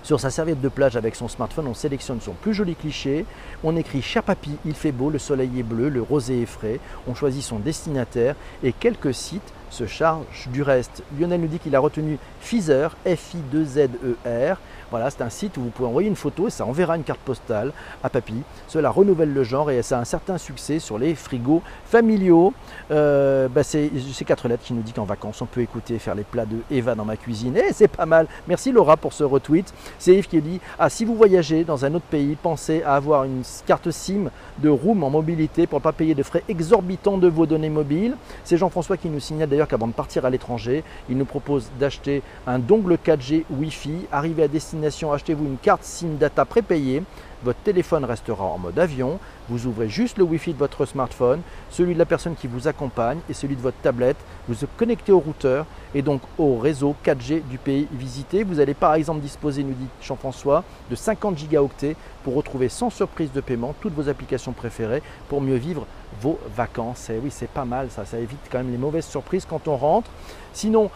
sur 0.03 0.19
sa 0.19 0.29
serviette 0.29 0.61
de 0.61 0.69
plage 0.69 0.95
avec 0.95 1.15
son 1.15 1.27
smartphone, 1.27 1.67
on 1.67 1.73
sélectionne 1.73 2.21
son 2.21 2.33
plus 2.33 2.53
joli 2.53 2.75
cliché, 2.75 3.25
on 3.63 3.75
écrit 3.75 4.01
Cher 4.01 4.23
papy, 4.23 4.51
il 4.65 4.73
fait 4.73 4.91
beau, 4.91 5.09
le 5.09 5.19
soleil 5.19 5.59
est 5.59 5.63
bleu, 5.63 5.89
le 5.89 6.01
rosé 6.01 6.41
est 6.41 6.45
frais, 6.45 6.79
on 7.07 7.15
choisit 7.15 7.43
son 7.43 7.59
destinataire 7.59 8.35
et 8.63 8.71
quelques 8.71 9.13
sites 9.13 9.53
se 9.69 9.85
chargent 9.85 10.47
du 10.51 10.61
reste. 10.61 11.03
Lionel 11.19 11.41
nous 11.41 11.47
dit 11.47 11.59
qu'il 11.59 11.75
a 11.75 11.79
retenu 11.79 12.17
Fizer, 12.39 12.95
F-I-2-Z-E-R, 13.05 14.57
voilà, 14.91 15.10
c'est 15.10 15.22
un 15.22 15.29
site 15.29 15.58
où 15.58 15.62
vous 15.62 15.69
pouvez 15.69 15.88
envoyer 15.88 16.08
une 16.08 16.15
photo 16.15 16.48
et 16.48 16.50
ça 16.50 16.65
enverra 16.65 16.96
une 16.96 17.03
carte 17.03 17.19
postale 17.19 17.72
à 18.03 18.10
papy. 18.10 18.41
Cela 18.67 18.89
renouvelle 18.89 19.34
le 19.34 19.43
genre 19.43 19.69
et 19.72 19.81
ça 19.81 19.98
a 19.98 20.01
un 20.01 20.05
certain 20.05 20.38
succès 20.38 20.79
sur 20.79 20.98
les 20.98 21.15
frigos 21.15 21.62
familiaux. 21.86 22.53
Euh, 22.91 23.48
bah, 23.48 23.63
c'est 23.63 23.91
ces 24.13 24.25
quatre 24.25 24.48
lettres 24.48 24.63
qui 24.63 24.74
nous 24.74 24.81
dit 24.81 24.93
qu'en 24.93 25.05
vacances, 25.05 25.41
on 25.41 25.46
peut 25.46 25.62
écouter 25.62 26.00
faire 26.00 26.15
les 26.15 26.24
plats 26.24 26.46
de 26.46 26.58
Eva 26.72 26.96
dans 26.96 27.05
ma 27.05 27.17
cuisine. 27.17 27.58
Et 27.58 27.74
c'est 27.74 27.88
pas 27.88 28.05
mal. 28.05 28.27
Merci 28.48 28.72
Laura 28.72 28.98
pour 28.98 29.13
ce 29.13 29.24
retweet. 29.24 29.74
C'est 29.98 30.15
Yves 30.15 30.27
qui 30.27 30.41
dit 30.41 30.60
Ah, 30.79 30.89
si 30.89 31.05
vous 31.05 31.15
voyagez 31.15 31.63
dans 31.63 31.86
un 31.86 31.93
autre 31.93 32.05
pays, 32.05 32.36
pensez 32.41 32.81
à 32.84 32.96
avoir 32.96 33.24
une 33.25 33.43
carte 33.65 33.91
SIM 33.91 34.29
de 34.58 34.69
Room 34.69 35.03
en 35.03 35.10
mobilité 35.10 35.67
pour 35.67 35.79
ne 35.79 35.84
pas 35.84 35.91
payer 35.91 36.15
de 36.15 36.24
frais 36.24 36.43
exorbitants 36.50 37.17
de 37.17 37.27
vos 37.27 37.46
données 37.46 37.69
mobiles. 37.69 38.15
C'est 38.43 38.58
Jean-François 38.58 38.98
qui 38.98 39.10
nous 39.10 39.19
signale 39.19 39.50
d'ailleurs 39.50 39.67
qu'avant 39.67 39.88
de 39.88 39.93
partir 39.93 40.25
à 40.25 40.29
l'étranger, 40.29 40.84
il 41.10 41.17
nous 41.17 41.25
propose 41.25 41.69
d'acheter 41.79 42.24
un 42.48 42.60
dongle 42.60 42.96
4G 42.96 43.43
Wi-Fi. 43.51 44.08
Arrivé 44.12 44.43
à 44.43 44.48
destination, 44.48 44.78
achetez-vous 44.86 45.45
une 45.45 45.57
carte 45.57 45.83
SIM 45.83 46.15
data 46.19 46.45
prépayée. 46.45 47.03
Votre 47.43 47.59
téléphone 47.59 48.03
restera 48.03 48.43
en 48.43 48.57
mode 48.57 48.77
avion. 48.77 49.17
Vous 49.48 49.65
ouvrez 49.65 49.88
juste 49.88 50.17
le 50.17 50.25
Wi-Fi 50.25 50.53
de 50.53 50.59
votre 50.59 50.86
smartphone, 50.86 51.41
celui 51.69 51.93
de 51.93 52.00
la 52.00 52.05
personne 52.05 52.36
qui 52.36 52.48
vous 52.48 52.67
accompagne 52.67 53.19
et 53.29 53.33
celui 53.33 53.55
de 53.55 53.62
votre 53.62 53.77
tablette. 53.81 54.17
Vous 54.48 54.55
vous 54.55 54.67
connectez 54.75 55.13
au 55.13 55.19
routeur 55.19 55.65
et 55.95 56.01
donc 56.01 56.21
au 56.38 56.57
réseau 56.57 56.95
4G 57.05 57.41
du 57.48 57.57
pays 57.57 57.88
visité. 57.93 58.43
Vous 58.43 58.59
allez 58.59 58.74
par 58.74 58.93
exemple 58.95 59.21
disposer, 59.21 59.63
nous 59.63 59.74
dit 59.74 59.88
Jean-François, 60.01 60.65
de 60.89 60.95
50 60.95 61.38
gigaoctets 61.38 61.95
pour 62.23 62.36
retrouver 62.36 62.67
sans 62.67 62.89
surprise 62.89 63.32
de 63.32 63.41
paiement 63.41 63.73
toutes 63.80 63.93
vos 63.93 64.10
applications 64.10 64.51
préférées 64.51 65.01
pour 65.30 65.39
mieux 65.39 65.56
vivre 65.56 65.86
vos 66.21 66.38
vacances. 66.56 67.10
Et 67.10 67.19
oui, 67.23 67.30
c'est 67.32 67.49
pas 67.49 67.65
mal 67.65 67.89
ça, 67.89 68.06
ça 68.06 68.19
évite 68.19 68.39
quand 68.51 68.58
même 68.58 68.71
les 68.71 68.77
mauvaises 68.77 69.08
surprises 69.08 69.45
quand 69.49 69.67
on 69.67 69.77
rentre. 69.77 70.12
Sinon, 70.53 70.89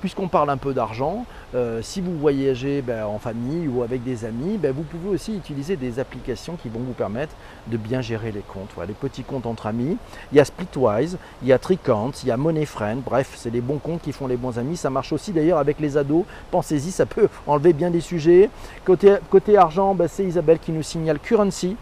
puisqu'on 0.00 0.28
parle 0.28 0.50
un 0.50 0.56
peu 0.56 0.74
d'argent, 0.74 1.24
euh, 1.54 1.80
si 1.82 2.00
vous 2.00 2.16
voyagez 2.18 2.82
ben, 2.82 3.04
en 3.04 3.18
famille 3.18 3.68
ou 3.68 3.82
avec 3.82 4.04
des 4.04 4.24
amis, 4.24 4.58
ben, 4.58 4.72
vous 4.72 4.82
pouvez 4.82 5.08
aussi 5.08 5.34
utiliser 5.34 5.76
des 5.76 5.98
applications 5.98 6.56
qui 6.56 6.68
vont 6.68 6.80
vous 6.80 6.92
permettre 6.92 7.34
de 7.68 7.76
bien 7.76 8.00
gérer 8.00 8.32
les 8.32 8.42
comptes. 8.42 8.70
les 8.86 8.94
petits 8.94 9.22
comptes 9.22 9.46
entre 9.46 9.66
amis. 9.66 9.96
Il 10.32 10.38
y 10.38 10.40
a 10.40 10.44
Splitwise, 10.44 11.18
il 11.42 11.48
y 11.48 11.52
a 11.52 11.58
Tricount, 11.58 12.12
il 12.22 12.28
y 12.28 12.30
a 12.30 12.36
Moneyfriend. 12.36 12.98
Bref, 13.04 13.32
c'est 13.36 13.50
les 13.50 13.60
bons 13.60 13.78
comptes 13.78 14.02
qui 14.02 14.12
font 14.12 14.26
les 14.26 14.36
bons 14.36 14.58
amis. 14.58 14.76
Ça 14.76 14.90
marche 14.90 15.12
aussi 15.12 15.32
d'ailleurs 15.32 15.58
avec 15.58 15.80
les 15.80 15.96
ados. 15.96 16.24
Pensez-y, 16.50 16.90
ça 16.90 17.06
peut 17.06 17.28
enlever 17.46 17.72
bien 17.72 17.90
des 17.90 18.00
sujets. 18.00 18.50
Côté, 18.84 19.16
côté 19.30 19.56
argent, 19.56 19.94
ben, 19.94 20.08
c'est 20.08 20.24
Isabelle 20.24 20.58
qui 20.58 20.72
nous 20.72 20.82
signale 20.82 21.18
Currency. 21.18 21.76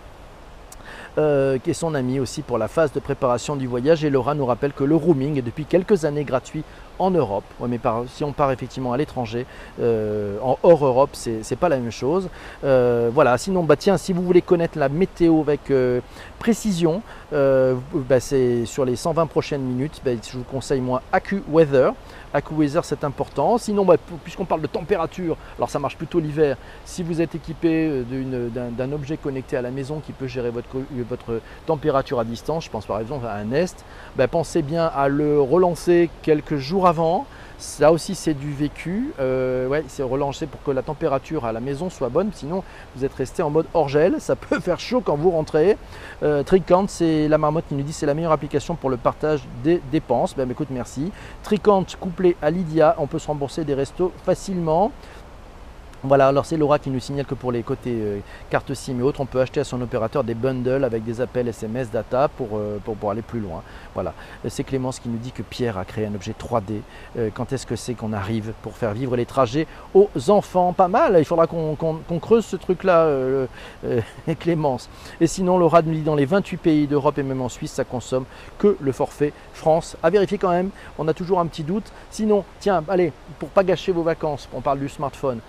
Euh, 1.19 1.57
qui 1.57 1.71
est 1.71 1.75
son 1.75 1.95
ami 1.95 2.21
aussi 2.21 2.43
pour 2.43 2.59
la 2.59 2.69
phase 2.69 2.93
de 2.93 3.01
préparation 3.01 3.57
du 3.57 3.67
voyage. 3.67 4.05
Et 4.05 4.11
Laura 4.11 4.35
nous 4.35 4.45
rappelle 4.45 4.75
que 4.75 4.85
le 4.85 4.95
roaming 4.95 5.39
est 5.39 5.43
depuis 5.43 5.65
quelques 5.65 6.05
années 6.05 6.25
gratuit 6.25 6.63
en 6.99 7.11
Europe. 7.11 7.45
mais 7.67 7.81
si 8.09 8.23
on 8.23 8.33
part 8.33 8.53
effectivement 8.53 8.93
à 8.93 8.99
l'étranger, 8.99 9.47
euh, 9.81 10.37
en 10.43 10.59
hors 10.63 10.85
Europe, 10.85 11.11
c'est 11.15 11.57
pas 11.59 11.71
la 11.71 11.79
même 11.79 11.91
chose. 11.91 12.29
Euh, 12.65 13.11
voilà, 13.15 13.39
sinon, 13.39 13.63
bah, 13.63 13.77
tiens, 13.77 13.97
si 13.97 14.13
vous 14.13 14.23
voulez 14.23 14.43
connaître 14.43 14.79
la 14.79 14.91
météo 14.91 15.41
avec 15.41 15.73
précision, 16.39 17.01
bah, 17.33 18.21
c'est 18.21 18.67
sur 18.67 18.85
les 18.85 18.97
120 18.97 19.27
prochaines 19.27 19.63
minutes, 19.63 20.03
bah, 20.05 20.11
je 20.23 20.37
vous 20.37 20.45
conseille 20.45 20.83
moi 20.83 21.01
AccuWeather. 21.13 21.95
AccuWeather, 22.37 22.85
c'est 22.85 23.05
important. 23.05 23.59
Sinon, 23.59 23.87
puisqu'on 24.25 24.45
parle 24.45 24.63
de 24.63 24.67
température, 24.67 25.37
alors 25.59 25.71
ça 25.71 25.79
marche 25.79 25.97
plutôt 25.97 26.21
l'hiver. 26.21 26.57
Si 26.85 27.03
vous 27.03 27.21
êtes 27.21 27.35
équipé 27.35 28.05
d'un 28.09 28.93
objet 28.93 29.17
connecté 29.17 29.57
à 29.57 29.63
la 29.63 29.71
maison 29.71 30.01
qui 30.01 30.13
peut 30.13 30.27
gérer 30.27 30.51
votre, 30.51 30.77
votre 31.09 31.41
température 31.67 32.21
à 32.21 32.25
distance, 32.25 32.65
je 32.65 32.71
pense 32.71 32.87
par 32.87 33.01
exemple 33.01 33.27
à 33.27 33.35
un 33.35 33.45
Nest, 33.45 33.85
pensez 34.27 34.63
bien 34.63 34.87
à 34.87 35.09
le 35.09 35.41
relancer 35.41 36.11
quelques 36.23 36.57
jours 36.57 36.87
avant. 36.87 37.27
Ça 37.59 37.91
aussi, 37.91 38.15
c'est 38.15 38.35
du 38.35 38.53
vécu. 38.53 39.15
Euh, 39.19 39.81
c'est 39.89 40.03
relancé 40.03 40.47
pour 40.47 40.63
que 40.63 40.71
la 40.71 40.83
température 40.83 41.47
à 41.47 41.53
la 41.53 41.61
maison 41.61 41.89
soit 41.89 42.11
bonne. 42.11 42.31
Sinon, 42.35 42.63
vous 42.95 43.05
êtes 43.05 43.15
resté 43.15 43.43
en 43.43 43.49
mode 43.49 43.67
hors 43.73 43.89
gel. 43.89 44.17
Ça 44.21 44.37
peut 44.37 44.61
faire 44.61 44.79
chaud 44.79 45.01
quand 45.01 45.17
vous 45.17 45.31
rentrez. 45.31 45.79
Euh, 46.23 46.43
Tricant, 46.43 46.85
c'est 46.87 47.29
la 47.29 47.39
marmotte 47.39 47.65
qui 47.69 47.75
nous 47.75 47.83
dit 47.83 47.95
c'est 47.95 48.05
la 48.05 48.13
meilleure 48.13 48.33
application 48.33 48.75
pour 48.75 48.91
le 48.91 48.99
partage 48.99 49.41
des 49.65 49.81
dépenses. 49.91 50.37
Ben, 50.37 50.51
écoute, 50.51 50.69
merci. 50.71 51.11
Tricant 51.43 51.85
couplé 51.99 52.26
à 52.43 52.51
Lydia, 52.51 52.97
on 52.99 53.07
peut 53.07 53.19
se 53.19 53.27
rembourser 53.29 53.65
des 53.65 53.75
restos 53.75 54.13
facilement. 54.25 54.91
Voilà, 56.07 56.29
alors 56.29 56.47
c'est 56.47 56.57
Laura 56.57 56.79
qui 56.79 56.91
nous 56.91 57.01
signale 57.01 57.27
que 57.27 57.35
pour 57.35 57.51
les 57.51 57.65
côtés 57.65 57.97
euh, 57.97 58.21
carte 58.49 58.73
SIM 58.75 59.01
et 59.01 59.03
autres, 59.03 59.21
on 59.21 59.27
peut 59.27 59.41
acheter 59.41 59.59
à 59.59 59.65
son 59.65 59.81
opérateur 59.83 60.23
des 60.23 60.35
bundles 60.35 60.85
avec 60.85 61.03
des 61.03 61.21
appels 61.21 61.49
SMS, 61.49 61.91
data 61.91 62.29
pour, 62.29 62.51
euh, 62.55 62.79
pour, 62.85 63.11
aller 63.11 63.23
plus 63.23 63.41
loin. 63.41 63.63
Voilà, 63.93 64.15
c'est 64.49 64.63
Clémence 64.63 65.01
qui 65.01 65.09
nous 65.09 65.19
dit 65.19 65.33
que 65.33 65.43
Pierre 65.43 65.79
a 65.79 65.85
créé 65.85 66.07
un 66.07 66.15
objet 66.15 66.33
3D. 66.33 66.81
Euh, 67.19 67.31
quand 67.35 67.53
est-ce 67.53 67.67
que 67.67 67.75
c'est 67.75 67.95
qu'on 67.95 68.13
arrive 68.13 68.53
pour 68.63 68.77
faire 68.77 68.93
vivre 68.93 69.17
les 69.17 69.27
trajets 69.27 69.67
aux 69.95 70.09
enfants? 70.29 70.73
Pas 70.73 70.87
mal, 70.87 71.17
il 71.19 71.25
faudra 71.25 71.49
qu'on 71.49 71.97
creuse 72.21 72.47
ce 72.47 72.57
truc-là, 72.57 73.09
Clémence. 74.39 74.89
Et 75.21 75.27
sinon, 75.27 75.59
Laura 75.59 75.83
nous 75.83 75.93
dit 75.93 76.03
dans 76.03 76.15
les 76.15 76.27
28 76.27 76.57
pays 76.57 76.87
d'Europe 76.87 77.19
et 77.19 77.25
même 77.25 77.43
en 77.43 77.49
Suisse, 77.49 77.73
ça 77.73 77.85
consomme 77.85 78.27
que 78.59 78.77
le 78.81 78.93
forfait 78.93 79.33
France. 79.55 79.97
À 80.05 80.11
vérifier 80.11 80.39
quand 80.39 80.51
même, 80.51 80.71
on 80.99 81.09
a 81.09 81.15
toujours 81.15 81.41
un 81.41 81.47
petit 81.47 81.65
doute. 81.65 81.91
Sinon, 82.11 82.45
tiens, 82.61 82.85
allez, 82.89 83.13
pour 83.41 83.49
pas 83.49 83.65
gâcher 83.65 83.91
vos 83.91 84.03
vacances, 84.03 84.49
on 84.55 84.61
parle 84.61 84.79
du 84.79 84.89
smartphone. 84.89 85.41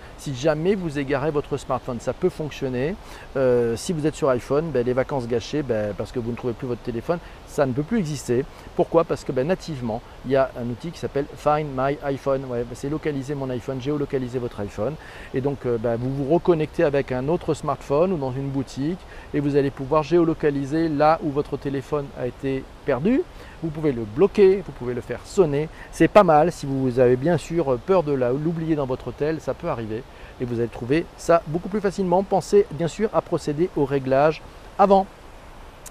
Vous 0.76 0.98
égarez 0.98 1.30
votre 1.30 1.56
smartphone, 1.56 2.00
ça 2.00 2.12
peut 2.12 2.28
fonctionner. 2.28 2.94
Euh, 3.36 3.76
si 3.76 3.92
vous 3.92 4.06
êtes 4.06 4.14
sur 4.14 4.28
iPhone, 4.30 4.70
ben, 4.70 4.84
les 4.84 4.92
vacances 4.92 5.26
gâchées, 5.28 5.62
ben, 5.62 5.94
parce 5.96 6.12
que 6.12 6.18
vous 6.18 6.30
ne 6.30 6.36
trouvez 6.36 6.54
plus 6.54 6.66
votre 6.66 6.80
téléphone, 6.80 7.18
ça 7.48 7.66
ne 7.66 7.72
peut 7.72 7.82
plus 7.82 7.98
exister. 7.98 8.44
Pourquoi? 8.76 9.04
Parce 9.04 9.24
que 9.24 9.32
ben, 9.32 9.46
nativement, 9.46 10.00
il 10.24 10.32
y 10.32 10.36
a 10.36 10.50
un 10.60 10.68
outil 10.68 10.90
qui 10.90 10.98
s'appelle 10.98 11.26
Find 11.36 11.66
My 11.76 11.96
iPhone. 12.04 12.44
Ouais, 12.48 12.64
c'est 12.74 12.88
localiser 12.88 13.34
mon 13.34 13.50
iPhone, 13.50 13.80
géolocaliser 13.80 14.38
votre 14.38 14.60
iPhone. 14.60 14.94
Et 15.34 15.40
donc, 15.40 15.66
euh, 15.66 15.78
vous 15.98 16.14
vous 16.14 16.32
reconnectez 16.32 16.84
avec 16.84 17.12
un 17.12 17.28
autre 17.28 17.54
smartphone 17.54 18.12
ou 18.12 18.16
dans 18.16 18.32
une 18.32 18.48
boutique 18.48 18.98
et 19.34 19.40
vous 19.40 19.56
allez 19.56 19.70
pouvoir 19.70 20.02
géolocaliser 20.02 20.88
là 20.88 21.18
où 21.22 21.30
votre 21.30 21.56
téléphone 21.56 22.06
a 22.18 22.26
été 22.26 22.64
perdu, 22.84 23.22
vous 23.62 23.70
pouvez 23.70 23.92
le 23.92 24.04
bloquer, 24.04 24.62
vous 24.64 24.72
pouvez 24.72 24.94
le 24.94 25.00
faire 25.00 25.20
sonner. 25.24 25.68
C'est 25.92 26.08
pas 26.08 26.24
mal 26.24 26.52
si 26.52 26.66
vous 26.66 26.98
avez 26.98 27.16
bien 27.16 27.36
sûr 27.36 27.78
peur 27.86 28.02
de 28.02 28.12
l'oublier 28.12 28.76
dans 28.76 28.86
votre 28.86 29.08
hôtel, 29.08 29.40
ça 29.40 29.54
peut 29.54 29.68
arriver 29.68 30.02
et 30.40 30.44
vous 30.44 30.60
allez 30.60 30.68
trouver 30.68 31.04
ça 31.16 31.42
beaucoup 31.46 31.68
plus 31.68 31.80
facilement. 31.80 32.22
Pensez 32.22 32.66
bien 32.72 32.88
sûr 32.88 33.08
à 33.12 33.20
procéder 33.20 33.70
au 33.76 33.84
réglage 33.84 34.42
avant. 34.78 35.06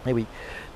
Et 0.08 0.14
oui, 0.14 0.26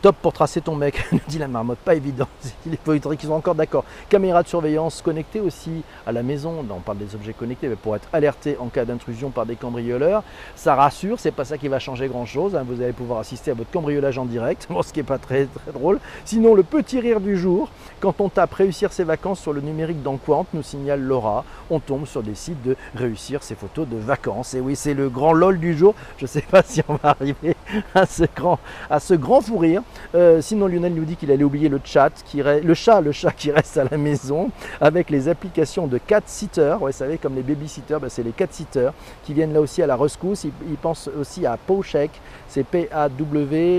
Top 0.02 0.16
pour 0.20 0.34
tracer 0.34 0.62
ton 0.62 0.76
mec, 0.76 1.06
nous 1.12 1.20
dit 1.28 1.38
la 1.38 1.48
marmotte, 1.48 1.78
pas 1.78 1.94
évident. 1.94 2.28
Il 2.66 2.76
faudrait 2.84 3.18
qu'ils 3.18 3.28
soient 3.28 3.38
encore 3.38 3.54
d'accord. 3.54 3.84
Caméra 4.10 4.42
de 4.42 4.48
surveillance 4.48 5.00
connectée 5.04 5.40
aussi 5.40 5.84
à 6.08 6.12
la 6.12 6.24
maison, 6.24 6.66
on 6.68 6.80
parle 6.80 6.98
des 6.98 7.14
objets 7.14 7.34
connectés, 7.34 7.68
mais 7.68 7.76
pour 7.76 7.96
être 7.96 8.08
alerté 8.12 8.58
en 8.60 8.70
cas 8.70 8.84
d'intrusion 8.84 9.30
par 9.30 9.46
des 9.46 9.56
cambrioleurs. 9.56 10.24
Ça 10.56 10.74
rassure, 10.74 11.20
c'est 11.20 11.32
pas 11.32 11.46
ça 11.46 11.60
qui 11.60 11.68
va 11.68 11.78
changer 11.78 12.08
grand 12.08 12.26
chose. 12.26 12.56
Hein. 12.56 12.66
Vous 12.68 12.82
allez 12.82 12.94
pouvoir 12.94 13.20
assister 13.20 13.52
à 13.52 13.54
votre 13.54 13.70
cambriolage 13.70 14.18
en 14.18 14.26
direct, 14.26 14.68
ce 14.84 14.92
qui 14.92 15.00
n'est 15.00 15.04
pas 15.04 15.20
très, 15.20 15.48
drôle. 15.72 16.00
Sinon, 16.26 16.56
le 16.56 16.64
petit 16.64 17.00
rire 17.00 17.22
du 17.22 17.38
jour, 17.38 17.70
quand 18.00 18.22
on 18.22 18.30
tape 18.30 18.56
réussir 18.56 18.92
ses 18.94 19.04
vacances 19.04 19.40
sur 19.40 19.54
le 19.54 19.62
numérique 19.62 20.02
dans 20.02 20.18
Quant, 20.18 20.48
nous 20.56 20.64
signale 20.64 21.02
Laura, 21.02 21.46
on 21.70 21.80
tombe 21.80 22.08
sur 22.08 22.24
des 22.24 22.34
sites 22.34 22.64
de 22.64 22.76
réussir 22.96 23.44
ses 23.44 23.54
photos 23.54 23.88
de 23.88 23.98
vacances. 23.98 24.56
Et 24.56 24.62
oui, 24.62 24.76
c'est 24.76 24.96
le 24.96 25.10
grand 25.10 25.34
lol 25.34 25.60
du 25.60 25.78
jour. 25.78 25.94
Je 26.18 26.26
sais 26.26 26.42
pas 26.42 26.64
si 26.64 26.82
on 26.88 26.96
va 26.96 27.10
arriver 27.10 27.56
à 27.94 28.08
ce 28.08 28.24
grand, 28.36 28.58
à 28.90 29.00
ce 29.00 29.14
grand 29.22 29.40
fou 29.40 29.58
rire. 29.58 29.82
Euh, 30.16 30.42
sinon, 30.42 30.68
Lionel 30.68 30.94
nous 30.94 31.06
dit 31.06 31.16
qu'il 31.16 31.32
allait 31.32 31.46
oublier 31.46 31.70
le 31.70 31.80
chat, 31.84 32.12
qui 32.26 32.42
le 32.42 32.74
chat, 32.74 33.00
le 33.00 33.14
chat 33.14 33.32
qui 33.32 33.52
reste 33.58 33.78
à 33.78 33.86
la 33.90 33.98
maison, 33.98 34.50
avec 34.82 35.10
les 35.10 35.30
applications 35.30 35.88
de 35.88 35.98
cat 35.98 36.22
sitter. 36.26 36.76
Vous 36.82 36.92
savez, 36.92 37.18
comme 37.18 37.36
les 37.36 37.44
babysitters, 37.44 38.00
ben, 38.02 38.10
c'est 38.10 38.24
les 38.24 38.32
cat 38.32 38.48
sitters 38.52 38.92
qui 39.24 39.34
viennent 39.34 39.54
là 39.54 39.62
aussi 39.62 39.82
à 39.82 39.88
la 39.88 39.96
rescousse. 39.96 40.44
Ils, 40.44 40.78
pensent 40.82 41.10
aussi 41.20 41.46
à 41.46 41.58
Powcheck, 41.58 42.10
c'est 42.52 42.64
P-A-W-S-H-A-Q-E 42.66 43.78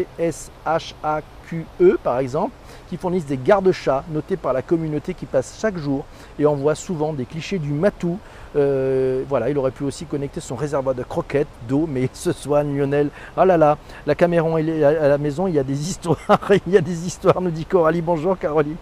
par 2.03 2.19
exemple, 2.19 2.55
qui 2.89 2.97
fournissent 2.97 3.27
des 3.27 3.37
gardes-chats 3.37 4.03
notés 4.11 4.39
par 4.39 4.55
la 4.55 4.63
communauté 4.63 5.13
qui 5.13 5.27
passe 5.27 5.59
chaque 5.61 5.77
jour 5.77 6.07
et 6.39 6.47
envoient 6.47 6.75
souvent 6.75 7.13
des 7.13 7.27
clichés 7.27 7.59
du 7.59 7.71
matou 7.71 8.19
euh, 8.55 9.25
voilà, 9.29 9.49
il 9.49 9.57
aurait 9.57 9.71
pu 9.71 9.85
aussi 9.85 10.05
connecter 10.05 10.41
son 10.41 10.57
réservoir 10.57 10.95
de 10.95 11.03
croquettes, 11.03 11.49
d'eau, 11.69 11.87
mais 11.89 12.09
ce 12.13 12.33
soigne 12.33 12.77
Lionel. 12.77 13.09
Ah 13.37 13.45
là 13.45 13.57
là, 13.57 13.79
la 14.07 14.15
caméra 14.15 14.49
à 14.59 15.09
la 15.09 15.19
maison, 15.19 15.47
il 15.47 15.55
y 15.55 15.59
a 15.59 15.65
des 15.65 15.89
histoires, 15.89 16.51
il 16.67 16.73
y 16.73 16.77
a 16.77 16.81
des 16.81 17.07
histoires, 17.07 17.41
nous 17.41 17.51
dit 17.51 17.65
Coralie. 17.65 18.03
Bonjour 18.03 18.39
Caroline. 18.39 18.77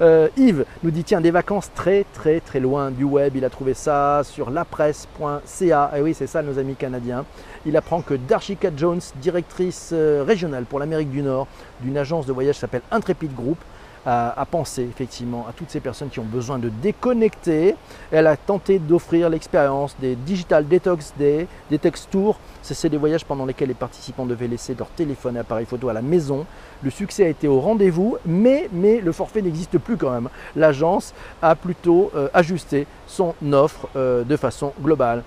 Euh, 0.00 0.28
Yves 0.36 0.64
nous 0.82 0.90
dit 0.90 1.04
tiens 1.04 1.20
des 1.20 1.30
vacances 1.30 1.70
très 1.74 2.06
très 2.14 2.40
très 2.40 2.60
loin 2.60 2.90
du 2.90 3.04
web. 3.04 3.36
Il 3.36 3.44
a 3.44 3.50
trouvé 3.50 3.74
ça 3.74 4.22
sur 4.24 4.50
lapresse.ca. 4.50 5.90
Et 5.94 5.98
eh 5.98 6.02
oui, 6.02 6.14
c'est 6.14 6.26
ça 6.26 6.42
nos 6.42 6.58
amis 6.58 6.74
canadiens. 6.74 7.24
Il 7.66 7.76
apprend 7.76 8.00
que 8.00 8.14
Darshika 8.14 8.70
Jones, 8.74 9.00
directrice 9.16 9.90
euh, 9.92 10.24
régionale 10.26 10.64
pour 10.64 10.78
l'Amérique 10.78 11.10
du 11.10 11.22
Nord 11.22 11.46
d'une 11.80 11.98
agence 11.98 12.26
de 12.26 12.32
voyage 12.32 12.56
s'appelle 12.56 12.82
Intrepid 12.90 13.34
Group, 13.34 13.58
à, 14.06 14.46
penser 14.50 14.82
effectivement 14.82 15.46
à 15.48 15.52
toutes 15.52 15.70
ces 15.70 15.80
personnes 15.80 16.08
qui 16.08 16.20
ont 16.20 16.24
besoin 16.24 16.58
de 16.58 16.68
déconnecter. 16.68 17.74
Elle 18.10 18.26
a 18.26 18.36
tenté 18.36 18.78
d'offrir 18.78 19.28
l'expérience 19.28 19.94
des 20.00 20.16
Digital 20.16 20.66
Detox 20.66 21.12
Day, 21.18 21.46
Detox 21.70 22.08
Tours. 22.10 22.38
C'est 22.62 22.88
des 22.88 22.96
voyages 22.96 23.24
pendant 23.24 23.44
lesquels 23.44 23.68
les 23.68 23.74
participants 23.74 24.26
devaient 24.26 24.48
laisser 24.48 24.74
leur 24.74 24.88
téléphone 24.88 25.36
et 25.36 25.40
appareil 25.40 25.66
photo 25.66 25.88
à 25.88 25.92
la 25.92 26.02
maison. 26.02 26.46
Le 26.82 26.90
succès 26.90 27.26
a 27.26 27.28
été 27.28 27.46
au 27.48 27.60
rendez-vous, 27.60 28.16
mais, 28.24 28.68
mais 28.72 29.00
le 29.00 29.12
forfait 29.12 29.42
n'existe 29.42 29.78
plus 29.78 29.96
quand 29.96 30.10
même. 30.10 30.28
L'agence 30.56 31.12
a 31.42 31.54
plutôt 31.54 32.10
euh, 32.14 32.28
ajusté 32.32 32.86
son 33.06 33.34
offre 33.52 33.88
euh, 33.96 34.24
de 34.24 34.36
façon 34.36 34.72
globale. 34.80 35.22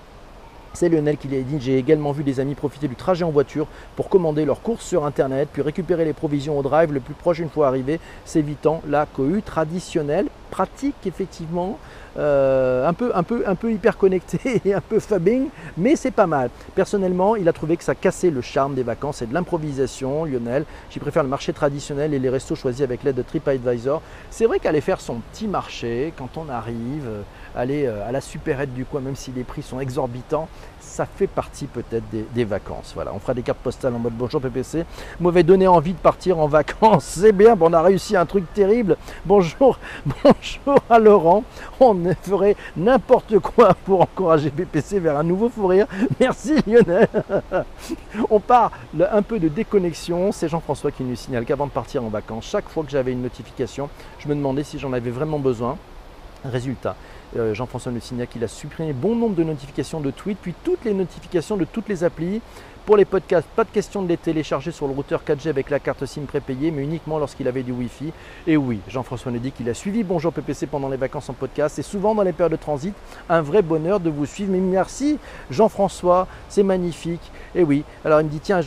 C'est 0.74 0.88
Lionel 0.88 1.16
qui 1.16 1.28
l'a 1.28 1.40
dit. 1.40 1.58
J'ai 1.60 1.78
également 1.78 2.10
vu 2.10 2.24
des 2.24 2.40
amis 2.40 2.56
profiter 2.56 2.88
du 2.88 2.96
trajet 2.96 3.24
en 3.24 3.30
voiture 3.30 3.68
pour 3.94 4.08
commander 4.08 4.44
leurs 4.44 4.60
courses 4.60 4.84
sur 4.84 5.06
Internet, 5.06 5.48
puis 5.52 5.62
récupérer 5.62 6.04
les 6.04 6.12
provisions 6.12 6.58
au 6.58 6.62
drive 6.62 6.92
le 6.92 6.98
plus 6.98 7.14
proche 7.14 7.38
une 7.38 7.48
fois 7.48 7.68
arrivé, 7.68 8.00
s'évitant 8.24 8.82
la 8.88 9.06
cohue 9.06 9.42
traditionnelle. 9.42 10.26
Pratique, 10.50 10.96
effectivement, 11.06 11.78
euh, 12.16 12.88
un, 12.88 12.92
peu, 12.92 13.12
un, 13.14 13.22
peu, 13.22 13.44
un 13.46 13.54
peu 13.54 13.72
hyper 13.72 13.96
connecté 13.96 14.60
et 14.64 14.74
un 14.74 14.80
peu 14.80 14.98
fabbing, 14.98 15.46
mais 15.76 15.94
c'est 15.94 16.10
pas 16.10 16.26
mal. 16.26 16.50
Personnellement, 16.74 17.36
il 17.36 17.48
a 17.48 17.52
trouvé 17.52 17.76
que 17.76 17.84
ça 17.84 17.94
cassait 17.94 18.30
le 18.30 18.40
charme 18.40 18.74
des 18.74 18.82
vacances 18.82 19.22
et 19.22 19.26
de 19.26 19.34
l'improvisation, 19.34 20.24
Lionel. 20.24 20.64
J'y 20.90 20.98
préfère 20.98 21.22
le 21.22 21.28
marché 21.28 21.52
traditionnel 21.52 22.14
et 22.14 22.18
les 22.18 22.30
restos 22.30 22.56
choisis 22.56 22.82
avec 22.82 23.04
l'aide 23.04 23.16
de 23.16 23.22
TripAdvisor. 23.22 24.02
C'est 24.30 24.46
vrai 24.46 24.58
qu'aller 24.58 24.80
faire 24.80 25.00
son 25.00 25.20
petit 25.32 25.46
marché 25.46 26.12
quand 26.16 26.36
on 26.36 26.48
arrive, 26.48 27.08
aller 27.54 27.86
euh, 27.86 28.06
à 28.06 28.12
la 28.12 28.20
supérette 28.20 28.74
du 28.74 28.84
coin, 28.84 29.00
même 29.00 29.16
si 29.16 29.32
les 29.32 29.44
prix 29.44 29.62
sont 29.62 29.80
exorbitants, 29.80 30.48
ça 30.80 31.06
fait 31.06 31.26
partie 31.26 31.66
peut-être 31.66 32.04
des, 32.10 32.44
vacances. 32.44 32.92
Voilà, 32.94 33.12
on 33.14 33.18
fera 33.18 33.34
des 33.34 33.42
cartes 33.42 33.58
postales 33.58 33.94
en 33.94 33.98
mode 33.98 34.12
bonjour 34.12 34.40
PPC. 34.40 34.84
M'avait 35.20 35.42
donné 35.42 35.66
envie 35.66 35.92
de 35.92 35.98
partir 35.98 36.38
en 36.38 36.46
vacances, 36.46 37.04
c'est 37.20 37.32
bien, 37.32 37.56
on 37.60 37.72
a 37.72 37.82
réussi 37.82 38.16
un 38.16 38.26
truc 38.26 38.44
terrible. 38.54 38.96
Bonjour, 39.24 39.78
bonjour 40.06 40.78
à 40.88 40.98
Laurent. 40.98 41.42
On 41.80 41.96
ferait 42.22 42.56
n'importe 42.76 43.38
quoi 43.40 43.74
pour 43.84 44.02
encourager 44.02 44.50
PPC 44.50 45.00
vers 45.00 45.18
un 45.18 45.24
nouveau 45.24 45.48
fou. 45.48 45.70
Merci 46.20 46.56
Lionel. 46.66 47.08
on 48.30 48.38
part 48.38 48.70
un 49.10 49.22
peu 49.22 49.38
de 49.38 49.48
déconnexion. 49.48 50.30
C'est 50.30 50.48
Jean-François 50.48 50.90
qui 50.92 51.02
nous 51.02 51.16
signale 51.16 51.44
qu'avant 51.44 51.66
de 51.66 51.72
partir 51.72 52.04
en 52.04 52.08
vacances, 52.08 52.44
chaque 52.44 52.68
fois 52.68 52.84
que 52.84 52.90
j'avais 52.90 53.12
une 53.12 53.22
notification, 53.22 53.88
je 54.18 54.28
me 54.28 54.34
demandais 54.34 54.62
si 54.62 54.78
j'en 54.78 54.92
avais 54.92 55.10
vraiment 55.10 55.38
besoin. 55.38 55.76
Résultat, 56.44 56.94
euh, 57.36 57.54
Jean-François 57.54 57.92
Le 57.92 58.00
Signac, 58.00 58.30
il 58.36 58.44
a 58.44 58.48
supprimé 58.48 58.92
bon 58.92 59.16
nombre 59.16 59.34
de 59.34 59.44
notifications 59.44 60.00
de 60.00 60.10
tweets, 60.10 60.38
puis 60.40 60.54
toutes 60.64 60.84
les 60.84 60.94
notifications 60.94 61.56
de 61.56 61.64
toutes 61.64 61.88
les 61.88 62.04
applis. 62.04 62.40
Pour 62.86 62.98
les 62.98 63.06
podcasts, 63.06 63.48
pas 63.56 63.64
de 63.64 63.70
question 63.70 64.02
de 64.02 64.08
les 64.08 64.18
télécharger 64.18 64.70
sur 64.70 64.86
le 64.86 64.92
routeur 64.92 65.22
4G 65.26 65.48
avec 65.48 65.70
la 65.70 65.78
carte 65.78 66.04
SIM 66.04 66.24
prépayée, 66.26 66.70
mais 66.70 66.82
uniquement 66.82 67.18
lorsqu'il 67.18 67.48
avait 67.48 67.62
du 67.62 67.72
Wi-Fi. 67.72 68.12
Et 68.46 68.58
oui, 68.58 68.80
Jean-François 68.88 69.32
nous 69.32 69.38
dit 69.38 69.52
qu'il 69.52 69.70
a 69.70 69.72
suivi 69.72 70.04
Bonjour 70.04 70.34
PPC 70.34 70.66
pendant 70.66 70.90
les 70.90 70.98
vacances 70.98 71.30
en 71.30 71.32
podcast 71.32 71.78
et 71.78 71.82
souvent 71.82 72.14
dans 72.14 72.22
les 72.22 72.34
périodes 72.34 72.52
de 72.52 72.58
transit. 72.58 72.92
Un 73.30 73.40
vrai 73.40 73.62
bonheur 73.62 74.00
de 74.00 74.10
vous 74.10 74.26
suivre. 74.26 74.52
Mais 74.52 74.58
merci 74.58 75.18
Jean-François, 75.50 76.28
c'est 76.50 76.62
magnifique. 76.62 77.22
Et 77.54 77.62
oui, 77.62 77.84
alors 78.04 78.20
il 78.20 78.26
me 78.26 78.30
dit 78.30 78.40
tiens, 78.40 78.60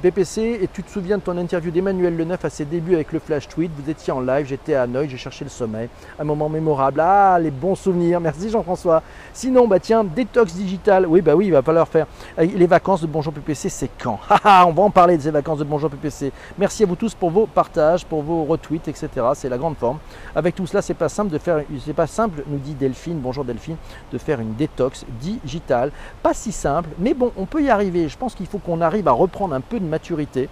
PPC, 0.00 0.60
et 0.62 0.68
tu 0.72 0.84
te 0.84 0.90
souviens 0.92 1.18
de 1.18 1.22
ton 1.22 1.36
interview 1.36 1.72
d'Emmanuel 1.72 2.16
Leneuf 2.16 2.44
à 2.44 2.50
ses 2.50 2.66
débuts 2.66 2.94
avec 2.94 3.10
le 3.10 3.18
Flash 3.18 3.48
Tweet? 3.48 3.72
Vous 3.76 3.90
étiez 3.90 4.12
en 4.12 4.20
live, 4.20 4.46
j'étais 4.46 4.74
à 4.74 4.82
Hanoï, 4.82 5.08
j'ai 5.08 5.16
cherché 5.16 5.44
le 5.44 5.50
sommeil. 5.50 5.88
Un 6.20 6.24
moment 6.24 6.48
mémorable. 6.48 7.00
Ah, 7.00 7.36
les 7.40 7.50
bons 7.50 7.74
souvenirs. 7.74 8.20
Merci 8.20 8.48
Jean-François. 8.48 9.02
Sinon, 9.32 9.66
bah 9.66 9.80
tiens, 9.80 10.04
détox 10.04 10.54
digital. 10.54 11.04
Oui, 11.04 11.20
bah 11.20 11.34
oui, 11.34 11.46
il 11.46 11.52
va 11.52 11.62
falloir 11.62 11.88
faire 11.88 12.06
les 12.38 12.66
vacances 12.68 13.00
de 13.00 13.08
Bonjour 13.08 13.32
PPC 13.32 13.55
c'est 13.56 13.90
quand? 13.98 14.20
On 14.44 14.72
va 14.72 14.82
en 14.82 14.90
parler 14.90 15.16
de 15.16 15.22
ces 15.22 15.30
vacances 15.30 15.58
de 15.58 15.64
Bonjour 15.64 15.90
PPC. 15.90 16.32
Merci 16.58 16.82
à 16.82 16.86
vous 16.86 16.94
tous 16.94 17.14
pour 17.14 17.30
vos 17.30 17.46
partages, 17.46 18.04
pour 18.04 18.22
vos 18.22 18.44
retweets, 18.44 18.88
etc. 18.88 19.08
C'est 19.34 19.48
la 19.48 19.58
grande 19.58 19.76
forme. 19.76 19.98
Avec 20.34 20.54
tout 20.54 20.66
cela, 20.66 20.82
c'est 20.82 20.94
pas 20.94 21.08
simple 21.08 21.32
de 21.32 21.38
faire, 21.38 21.62
c'est 21.84 21.94
pas 21.94 22.06
simple, 22.06 22.42
nous 22.46 22.58
dit 22.58 22.74
Delphine, 22.74 23.18
bonjour 23.18 23.44
Delphine, 23.44 23.76
de 24.12 24.18
faire 24.18 24.40
une 24.40 24.54
détox 24.54 25.04
digitale. 25.20 25.90
Pas 26.22 26.34
si 26.34 26.52
simple, 26.52 26.90
mais 26.98 27.14
bon, 27.14 27.32
on 27.36 27.46
peut 27.46 27.62
y 27.62 27.70
arriver. 27.70 28.08
Je 28.08 28.16
pense 28.16 28.34
qu'il 28.34 28.46
faut 28.46 28.58
qu'on 28.58 28.80
arrive 28.80 29.08
à 29.08 29.12
reprendre 29.12 29.54
un 29.54 29.60
peu 29.60 29.80
de 29.80 29.86
maturité 29.86 30.48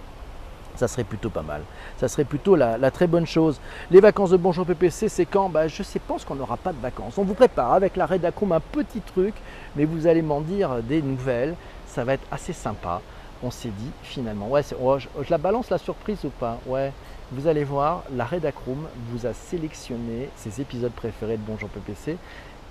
ça 0.76 0.88
serait 0.88 1.04
plutôt 1.04 1.30
pas 1.30 1.42
mal. 1.42 1.62
Ça 1.98 2.08
serait 2.08 2.24
plutôt 2.24 2.56
la, 2.56 2.90
très 2.90 3.06
bonne 3.06 3.26
chose. 3.26 3.60
Les 3.90 4.00
vacances 4.00 4.30
de 4.30 4.36
Bonjour 4.36 4.66
PPC, 4.66 5.08
c'est 5.08 5.26
quand? 5.26 5.48
Bah, 5.48 5.68
Je 5.68 5.82
sais, 5.82 5.98
pense 5.98 6.24
qu'on 6.24 6.34
n'aura 6.34 6.56
pas 6.56 6.72
de 6.72 6.80
vacances. 6.80 7.16
On 7.18 7.24
vous 7.24 7.34
prépare 7.34 7.72
avec 7.72 7.96
la 7.96 8.06
Redacroom 8.06 8.52
un 8.52 8.60
petit 8.60 9.00
truc, 9.00 9.34
mais 9.76 9.84
vous 9.84 10.06
allez 10.06 10.22
m'en 10.22 10.40
dire 10.40 10.82
des 10.82 11.00
nouvelles 11.02 11.54
ça 11.94 12.04
va 12.04 12.14
être 12.14 12.26
assez 12.30 12.52
sympa. 12.52 13.00
On 13.42 13.50
s'est 13.50 13.70
dit 13.70 13.90
finalement, 14.02 14.48
ouais, 14.48 14.62
oh, 14.80 14.98
je, 14.98 15.08
la 15.28 15.38
balance 15.38 15.70
la 15.70 15.78
surprise 15.78 16.24
ou 16.24 16.30
pas? 16.30 16.58
Ouais, 16.66 16.92
vous 17.30 17.46
allez 17.46 17.64
voir, 17.64 18.02
la 18.14 18.24
Redacroom 18.24 18.86
vous 19.10 19.26
a 19.26 19.32
sélectionné 19.32 20.28
ses 20.36 20.60
épisodes 20.60 20.92
préférés 20.92 21.36
de 21.36 21.42
Bonjour 21.46 21.68
PPC 21.68 22.16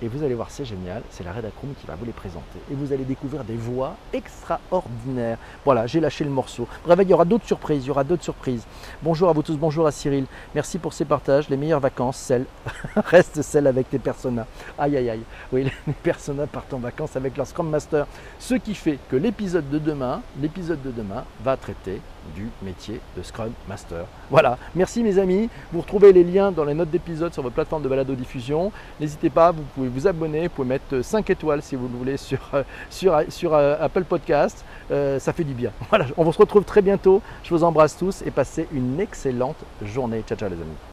et 0.04 0.08
vous 0.08 0.22
allez 0.22 0.34
voir, 0.34 0.50
c'est 0.50 0.66
génial, 0.66 1.02
c'est 1.08 1.24
la 1.24 1.32
Redacroom 1.32 1.72
qui 1.80 1.86
va 1.86 1.94
vous 1.94 2.04
les 2.04 2.12
présenter. 2.12 2.58
Et 2.70 2.74
vous 2.74 2.92
allez 2.92 3.04
découvrir 3.04 3.42
des 3.42 3.56
voix 3.56 3.96
extraordinaires. 4.12 5.38
Voilà, 5.64 5.86
j'ai 5.86 5.98
lâché 5.98 6.24
le 6.24 6.30
morceau. 6.30 6.68
Bref, 6.84 6.98
il 7.00 7.08
y 7.08 7.14
aura 7.14 7.24
d'autres 7.24 7.46
surprises, 7.46 7.84
il 7.84 7.88
y 7.88 7.90
aura 7.90 8.04
d'autres 8.04 8.22
surprises. 8.22 8.66
Bonjour 9.02 9.30
à 9.30 9.32
vous 9.32 9.42
tous, 9.42 9.56
bonjour 9.56 9.86
à 9.86 9.92
Cyril. 9.92 10.26
Merci 10.54 10.78
pour 10.78 10.92
ces 10.92 11.06
partages. 11.06 11.48
Les 11.48 11.56
meilleures 11.56 11.80
vacances, 11.80 12.18
celles, 12.18 12.44
restent 12.96 13.40
celles 13.40 13.66
avec 13.66 13.88
tes 13.88 13.98
personas. 13.98 14.46
Aïe, 14.78 14.94
aïe, 14.98 15.08
aïe. 15.08 15.22
Oui, 15.50 15.64
les 15.86 15.92
personas 16.02 16.46
partent 16.46 16.74
en 16.74 16.80
vacances 16.80 17.16
avec 17.16 17.38
leur 17.38 17.46
Scrum 17.46 17.70
Master. 17.70 18.06
Ce 18.38 18.56
qui 18.56 18.74
fait 18.74 18.98
que 19.08 19.16
l'épisode 19.16 19.70
de 19.70 19.78
demain, 19.78 20.20
l'épisode 20.38 20.82
de 20.82 20.90
demain 20.90 21.24
va 21.42 21.56
traiter 21.56 22.02
du 22.34 22.48
métier 22.62 23.00
de 23.16 23.22
Scrum 23.22 23.52
Master. 23.68 24.04
Voilà, 24.30 24.58
merci 24.74 25.02
mes 25.02 25.18
amis. 25.18 25.48
Vous 25.72 25.80
retrouvez 25.80 26.12
les 26.12 26.24
liens 26.24 26.52
dans 26.52 26.64
les 26.64 26.74
notes 26.74 26.90
d'épisode 26.90 27.32
sur 27.32 27.42
votre 27.42 27.54
plateforme 27.54 27.82
de 27.82 27.88
balado 27.88 28.14
diffusion. 28.14 28.72
N'hésitez 29.00 29.30
pas, 29.30 29.52
vous 29.52 29.62
pouvez 29.74 29.88
vous 29.88 30.06
abonner, 30.06 30.48
vous 30.48 30.54
pouvez 30.54 30.68
mettre 30.68 31.02
5 31.02 31.28
étoiles 31.30 31.62
si 31.62 31.76
vous 31.76 31.88
le 31.88 31.96
voulez 31.96 32.16
sur, 32.16 32.40
euh, 32.54 32.62
euh, 33.04 33.76
Apple 33.80 34.04
Podcast. 34.04 34.64
Euh, 34.90 35.18
ça 35.18 35.32
fait 35.32 35.44
du 35.44 35.54
bien. 35.54 35.70
Voilà, 35.90 36.06
on 36.16 36.30
se 36.32 36.38
retrouve 36.38 36.64
très 36.64 36.82
bientôt. 36.82 37.22
Je 37.44 37.50
vous 37.50 37.62
embrasse 37.62 37.96
tous 37.96 38.22
et 38.22 38.30
passez 38.30 38.66
une 38.72 38.98
excellente 39.00 39.56
journée. 39.82 40.22
Ciao 40.26 40.36
ciao 40.36 40.48
les 40.48 40.56
amis. 40.56 40.76